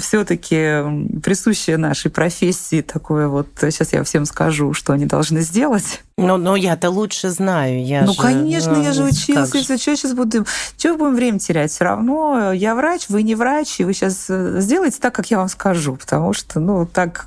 все-таки 0.00 1.20
присущее 1.20 1.76
нашей 1.76 2.10
профессии 2.10 2.80
такое 2.80 3.28
вот. 3.28 3.48
Сейчас 3.60 3.92
я 3.92 4.02
всем 4.04 4.24
скажу, 4.24 4.72
что 4.72 4.94
они 4.94 5.04
должны 5.04 5.42
сделать. 5.42 6.02
Ну, 6.16 6.36
но 6.36 6.56
я-то 6.56 6.90
лучше 6.90 7.30
знаю. 7.30 7.84
Я 7.84 8.04
ну, 8.04 8.12
же, 8.12 8.20
конечно, 8.20 8.72
ну, 8.72 8.82
я 8.82 8.92
же 8.92 9.04
училась. 9.04 9.48
Что 9.48 9.76
сейчас 9.78 10.14
будем... 10.14 10.46
Чего 10.76 10.96
будем 10.96 11.16
время 11.16 11.38
терять? 11.38 11.70
Все 11.70 11.84
равно 11.84 12.52
я 12.52 12.74
врач, 12.74 13.06
вы 13.08 13.22
не 13.22 13.34
врач, 13.34 13.80
и 13.80 13.84
вы 13.84 13.92
сейчас 13.92 14.26
э, 14.28 14.60
сделайте 14.60 14.98
так, 15.00 15.14
как 15.14 15.30
я 15.30 15.38
вам 15.38 15.48
скажу, 15.48 15.96
потому 15.96 16.32
что, 16.32 16.60
ну, 16.60 16.86
так 16.86 17.26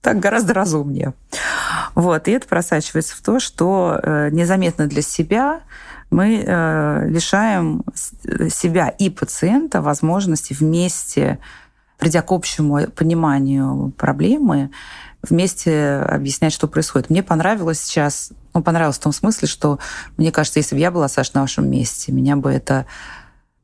так 0.00 0.18
гораздо 0.18 0.54
разумнее. 0.54 1.14
Вот, 1.94 2.28
и 2.28 2.32
это 2.32 2.46
просачивается 2.46 3.16
в 3.16 3.20
то, 3.20 3.40
что 3.40 3.98
э, 4.02 4.30
незаметно 4.30 4.86
для 4.86 5.02
себя 5.02 5.60
мы 6.10 6.42
э, 6.44 7.08
лишаем 7.08 7.84
себя 8.50 8.88
и 8.88 9.10
пациента 9.10 9.80
возможности 9.80 10.54
вместе, 10.54 11.38
придя 11.98 12.22
к 12.22 12.32
общему 12.32 12.86
пониманию 12.88 13.92
проблемы, 13.96 14.70
вместе 15.22 15.98
объяснять, 16.08 16.52
что 16.52 16.66
происходит. 16.66 17.10
Мне 17.10 17.22
понравилось 17.22 17.80
сейчас, 17.80 18.32
ну, 18.54 18.62
понравилось 18.62 18.96
в 18.96 19.02
том 19.02 19.12
смысле, 19.12 19.46
что, 19.46 19.78
мне 20.16 20.32
кажется, 20.32 20.58
если 20.58 20.74
бы 20.74 20.80
я 20.80 20.90
была, 20.90 21.08
Саш, 21.08 21.32
на 21.34 21.42
вашем 21.42 21.70
месте, 21.70 22.10
меня 22.10 22.36
бы 22.36 22.50
это 22.50 22.86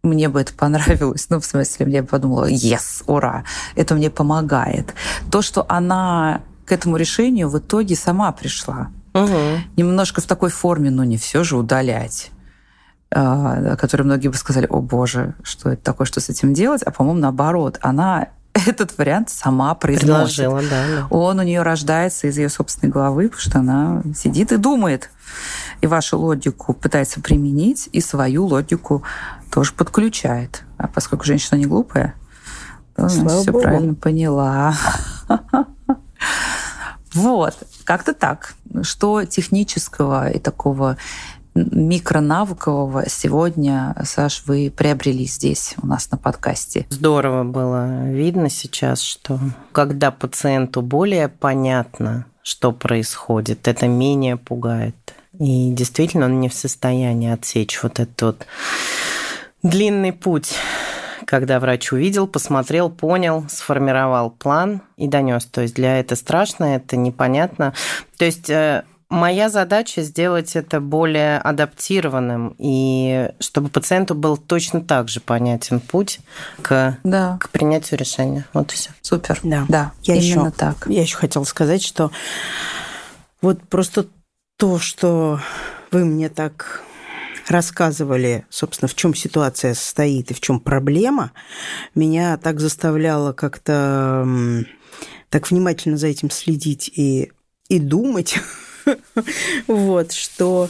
мне 0.06 0.28
бы 0.28 0.40
это 0.40 0.52
понравилось. 0.54 1.26
Ну, 1.28 1.40
в 1.40 1.44
смысле, 1.44 2.00
бы 2.00 2.06
подумала, 2.06 2.50
yes, 2.50 3.02
ура, 3.06 3.44
это 3.74 3.94
мне 3.94 4.10
помогает. 4.10 4.94
То, 5.30 5.42
что 5.42 5.66
она 5.68 6.40
к 6.64 6.72
этому 6.72 6.96
решению 6.96 7.48
в 7.48 7.58
итоге 7.58 7.96
сама 7.96 8.32
пришла. 8.32 8.88
Угу. 9.14 9.60
Немножко 9.76 10.20
в 10.20 10.24
такой 10.26 10.50
форме, 10.50 10.90
но 10.90 11.04
не 11.04 11.16
все 11.16 11.44
же 11.44 11.56
удалять. 11.56 12.30
А, 13.10 13.76
которые 13.76 14.04
многие 14.04 14.28
бы 14.28 14.34
сказали, 14.34 14.66
о 14.68 14.80
боже, 14.80 15.34
что 15.42 15.70
это 15.70 15.82
такое, 15.82 16.06
что 16.06 16.20
с 16.20 16.28
этим 16.28 16.52
делать, 16.52 16.82
а 16.82 16.90
по-моему, 16.90 17.20
наоборот, 17.20 17.78
она 17.80 18.28
этот 18.66 18.96
вариант 18.98 19.30
сама 19.30 19.74
произносит. 19.74 20.36
Предложила, 20.36 20.60
да, 20.62 20.84
да. 20.86 21.06
Он 21.10 21.38
у 21.38 21.42
нее 21.42 21.62
рождается 21.62 22.26
из 22.26 22.36
ее 22.36 22.48
собственной 22.48 22.92
головы, 22.92 23.28
потому 23.28 23.40
что 23.40 23.58
она 23.60 24.02
сидит 24.14 24.52
и 24.52 24.56
думает. 24.56 25.10
И 25.80 25.86
вашу 25.86 26.18
логику 26.18 26.72
пытается 26.74 27.20
применить, 27.20 27.88
и 27.92 28.00
свою 28.00 28.46
логику 28.46 29.02
тоже 29.50 29.72
подключает. 29.72 30.64
А 30.78 30.88
поскольку 30.88 31.24
женщина 31.24 31.58
не 31.58 31.66
глупая, 31.66 32.14
то 32.94 33.08
Слава 33.08 33.42
все 33.42 33.52
Богу. 33.52 33.62
правильно 33.62 33.94
поняла. 33.94 34.74
Вот, 37.14 37.54
как-то 37.84 38.12
так. 38.12 38.54
Что 38.82 39.24
технического 39.24 40.28
и 40.28 40.38
такого 40.38 40.98
микронавыкового 41.54 43.08
сегодня, 43.08 43.96
Саш, 44.04 44.42
вы 44.46 44.70
приобрели 44.76 45.24
здесь 45.24 45.74
у 45.82 45.86
нас 45.86 46.10
на 46.10 46.18
подкасте? 46.18 46.86
Здорово 46.90 47.44
было 47.44 48.08
видно 48.10 48.50
сейчас, 48.50 49.00
что 49.00 49.40
когда 49.72 50.10
пациенту 50.10 50.82
более 50.82 51.28
понятно, 51.28 52.26
что 52.42 52.72
происходит, 52.72 53.66
это 53.66 53.88
менее 53.88 54.36
пугает. 54.36 54.94
И 55.38 55.70
действительно 55.72 56.26
он 56.26 56.40
не 56.40 56.48
в 56.48 56.54
состоянии 56.54 57.30
отсечь 57.30 57.82
вот 57.82 58.00
этот 58.00 58.22
вот 58.22 58.46
длинный 59.62 60.12
путь, 60.12 60.54
когда 61.26 61.58
врач 61.60 61.92
увидел, 61.92 62.26
посмотрел, 62.26 62.90
понял, 62.90 63.44
сформировал 63.48 64.30
план 64.30 64.82
и 64.96 65.08
донес. 65.08 65.44
То 65.46 65.62
есть 65.62 65.74
для 65.74 65.98
это 65.98 66.16
страшно, 66.16 66.76
это 66.76 66.96
непонятно. 66.96 67.74
То 68.16 68.24
есть 68.24 68.48
э, 68.50 68.84
Моя 69.08 69.50
задача 69.50 70.02
сделать 70.02 70.56
это 70.56 70.80
более 70.80 71.38
адаптированным, 71.38 72.56
и 72.58 73.30
чтобы 73.38 73.68
пациенту 73.68 74.16
был 74.16 74.36
точно 74.36 74.80
так 74.80 75.08
же 75.08 75.20
понятен 75.20 75.78
путь 75.78 76.18
к, 76.60 76.98
Да, 77.04 77.38
к 77.40 77.50
принятию 77.50 78.00
решения. 78.00 78.46
Вот 78.52 78.72
и 78.72 78.74
все. 78.74 78.90
супер. 79.02 79.38
Да. 79.44 79.64
Да, 79.68 79.92
Я 80.02 80.16
именно 80.16 80.46
еще, 80.48 80.50
так. 80.50 80.86
Я 80.88 81.02
еще 81.02 81.16
хотела 81.18 81.44
сказать, 81.44 81.84
что 81.84 82.10
вот 83.40 83.62
просто 83.62 84.06
то, 84.56 84.78
что 84.78 85.40
вы 85.90 86.04
мне 86.04 86.28
так 86.28 86.82
рассказывали, 87.48 88.44
собственно, 88.50 88.88
в 88.88 88.94
чем 88.94 89.14
ситуация 89.14 89.74
состоит 89.74 90.30
и 90.30 90.34
в 90.34 90.40
чем 90.40 90.60
проблема, 90.60 91.32
меня 91.94 92.36
так 92.38 92.60
заставляло 92.60 93.32
как-то 93.32 94.26
так 95.30 95.50
внимательно 95.50 95.96
за 95.96 96.08
этим 96.08 96.30
следить 96.30 96.88
и, 96.88 97.32
и 97.68 97.78
думать, 97.78 98.36
вот, 99.66 100.12
что 100.12 100.68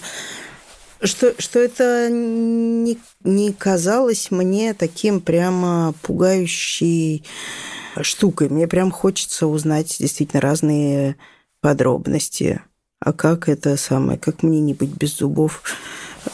что, 1.02 1.34
что 1.38 1.58
это 1.58 2.08
не, 2.10 2.98
не 3.22 3.52
казалось 3.52 4.30
мне 4.30 4.72
таким 4.72 5.20
прямо 5.20 5.94
пугающей 6.02 7.24
штукой. 8.00 8.48
Мне 8.48 8.66
прям 8.66 8.90
хочется 8.90 9.46
узнать 9.46 9.96
действительно 9.98 10.40
разные 10.40 11.16
подробности. 11.60 12.62
А 13.06 13.12
как 13.12 13.48
это 13.48 13.76
самое, 13.76 14.18
как 14.18 14.42
мне 14.42 14.60
не 14.60 14.74
быть 14.74 14.90
без 14.90 15.18
зубов, 15.18 15.62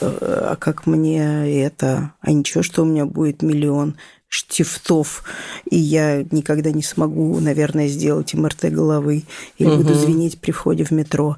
Э, 0.00 0.52
а 0.52 0.56
как 0.56 0.86
мне 0.86 1.62
это, 1.62 2.14
а 2.22 2.32
ничего, 2.32 2.62
что 2.62 2.80
у 2.80 2.86
меня 2.86 3.04
будет 3.04 3.42
миллион 3.42 3.96
штифтов, 4.28 5.22
и 5.70 5.76
я 5.76 6.24
никогда 6.30 6.70
не 6.70 6.82
смогу, 6.82 7.38
наверное, 7.40 7.88
сделать 7.88 8.32
МРТ 8.32 8.70
головы 8.70 9.24
или 9.58 9.68
Мгм. 9.68 9.76
буду 9.82 9.92
звенеть 9.94 10.40
при 10.40 10.50
входе 10.52 10.84
в 10.84 10.92
метро. 10.92 11.36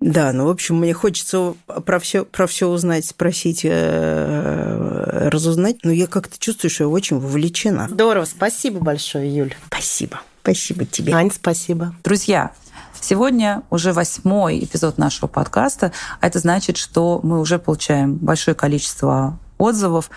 Да, 0.00 0.32
ну, 0.32 0.46
в 0.46 0.48
общем, 0.48 0.76
мне 0.78 0.94
хочется 0.94 1.54
про 1.84 1.98
все, 2.00 2.24
про 2.24 2.46
все 2.46 2.68
узнать, 2.68 3.04
спросить, 3.04 3.60
э, 3.64 5.28
разузнать, 5.28 5.84
но 5.84 5.92
я 5.92 6.06
как-то 6.06 6.38
чувствую, 6.38 6.70
что 6.70 6.84
я 6.84 6.88
очень 6.88 7.18
вовлечена. 7.18 7.88
Здорово, 7.90 8.24
спасибо 8.24 8.80
большое, 8.80 9.36
Юль. 9.36 9.54
Спасибо. 9.66 10.22
Спасибо 10.42 10.86
тебе. 10.86 11.12
Ань, 11.12 11.30
спасибо. 11.30 11.94
Друзья, 12.02 12.52
сегодня 13.00 13.62
уже 13.70 13.92
восьмой 13.92 14.64
эпизод 14.64 14.98
нашего 14.98 15.26
подкаста, 15.26 15.92
а 16.20 16.26
это 16.26 16.38
значит, 16.38 16.76
что 16.76 17.20
мы 17.22 17.40
уже 17.40 17.58
получаем 17.58 18.16
большое 18.16 18.54
количество 18.54 19.38
отзывов 19.58 20.10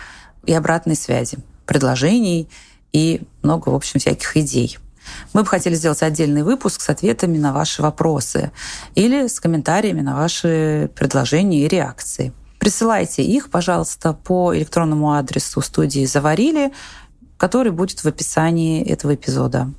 и 0.44 0.52
обратной 0.52 0.96
связи, 0.96 1.38
предложений 1.66 2.48
и 2.92 3.22
много, 3.42 3.70
в 3.70 3.74
общем, 3.74 4.00
всяких 4.00 4.36
идей. 4.36 4.78
Мы 5.32 5.42
бы 5.42 5.48
хотели 5.48 5.74
сделать 5.74 6.02
отдельный 6.02 6.42
выпуск 6.42 6.80
с 6.80 6.88
ответами 6.88 7.38
на 7.38 7.52
ваши 7.52 7.82
вопросы 7.82 8.50
или 8.94 9.26
с 9.28 9.38
комментариями 9.38 10.00
на 10.00 10.16
ваши 10.16 10.90
предложения 10.94 11.64
и 11.64 11.68
реакции. 11.68 12.32
Присылайте 12.58 13.22
их, 13.22 13.50
пожалуйста, 13.50 14.12
по 14.12 14.56
электронному 14.56 15.12
адресу 15.12 15.60
студии 15.60 16.04
«Заварили», 16.04 16.72
который 17.36 17.70
будет 17.70 18.00
в 18.00 18.06
описании 18.06 18.82
этого 18.82 19.14
эпизода. 19.14 19.70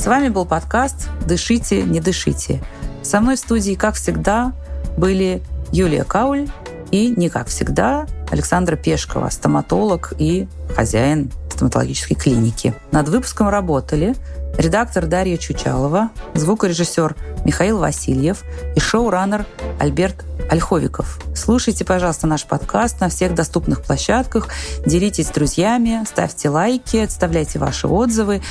С 0.00 0.06
вами 0.06 0.30
был 0.30 0.46
подкаст 0.46 1.10
«Дышите, 1.26 1.82
не 1.82 2.00
дышите». 2.00 2.62
Со 3.02 3.20
мной 3.20 3.36
в 3.36 3.38
студии, 3.38 3.74
как 3.74 3.96
всегда, 3.96 4.54
были 4.96 5.42
Юлия 5.72 6.04
Кауль 6.04 6.48
и, 6.90 7.12
не 7.14 7.28
как 7.28 7.48
всегда, 7.48 8.06
Александра 8.30 8.76
Пешкова, 8.76 9.28
стоматолог 9.28 10.14
и 10.16 10.48
хозяин 10.74 11.30
стоматологической 11.50 12.16
клиники. 12.16 12.72
Над 12.92 13.10
выпуском 13.10 13.50
работали 13.50 14.16
редактор 14.56 15.04
Дарья 15.04 15.36
Чучалова, 15.36 16.08
звукорежиссер 16.32 17.14
Михаил 17.44 17.76
Васильев 17.76 18.44
и 18.74 18.80
шоураннер 18.80 19.44
Альберт 19.78 20.24
Ольховиков. 20.50 21.18
Слушайте, 21.34 21.84
пожалуйста, 21.84 22.26
наш 22.26 22.44
подкаст 22.44 23.00
на 23.00 23.08
всех 23.08 23.34
доступных 23.34 23.82
площадках, 23.82 24.48
делитесь 24.84 25.28
с 25.28 25.30
друзьями, 25.30 26.04
ставьте 26.06 26.48
лайки, 26.48 26.96
оставляйте 26.96 27.58
ваши 27.58 27.86
отзывы. 27.86 28.42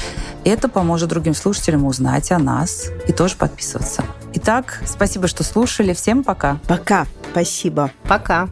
Это 0.45 0.69
поможет 0.69 1.09
другим 1.09 1.35
слушателям 1.35 1.85
узнать 1.85 2.31
о 2.31 2.39
нас 2.39 2.87
и 3.07 3.11
тоже 3.11 3.35
подписываться. 3.35 4.03
Итак, 4.33 4.81
спасибо, 4.85 5.27
что 5.27 5.43
слушали. 5.43 5.93
Всем 5.93 6.23
пока. 6.23 6.57
Пока. 6.67 7.05
Спасибо. 7.31 7.91
Пока. 8.07 8.47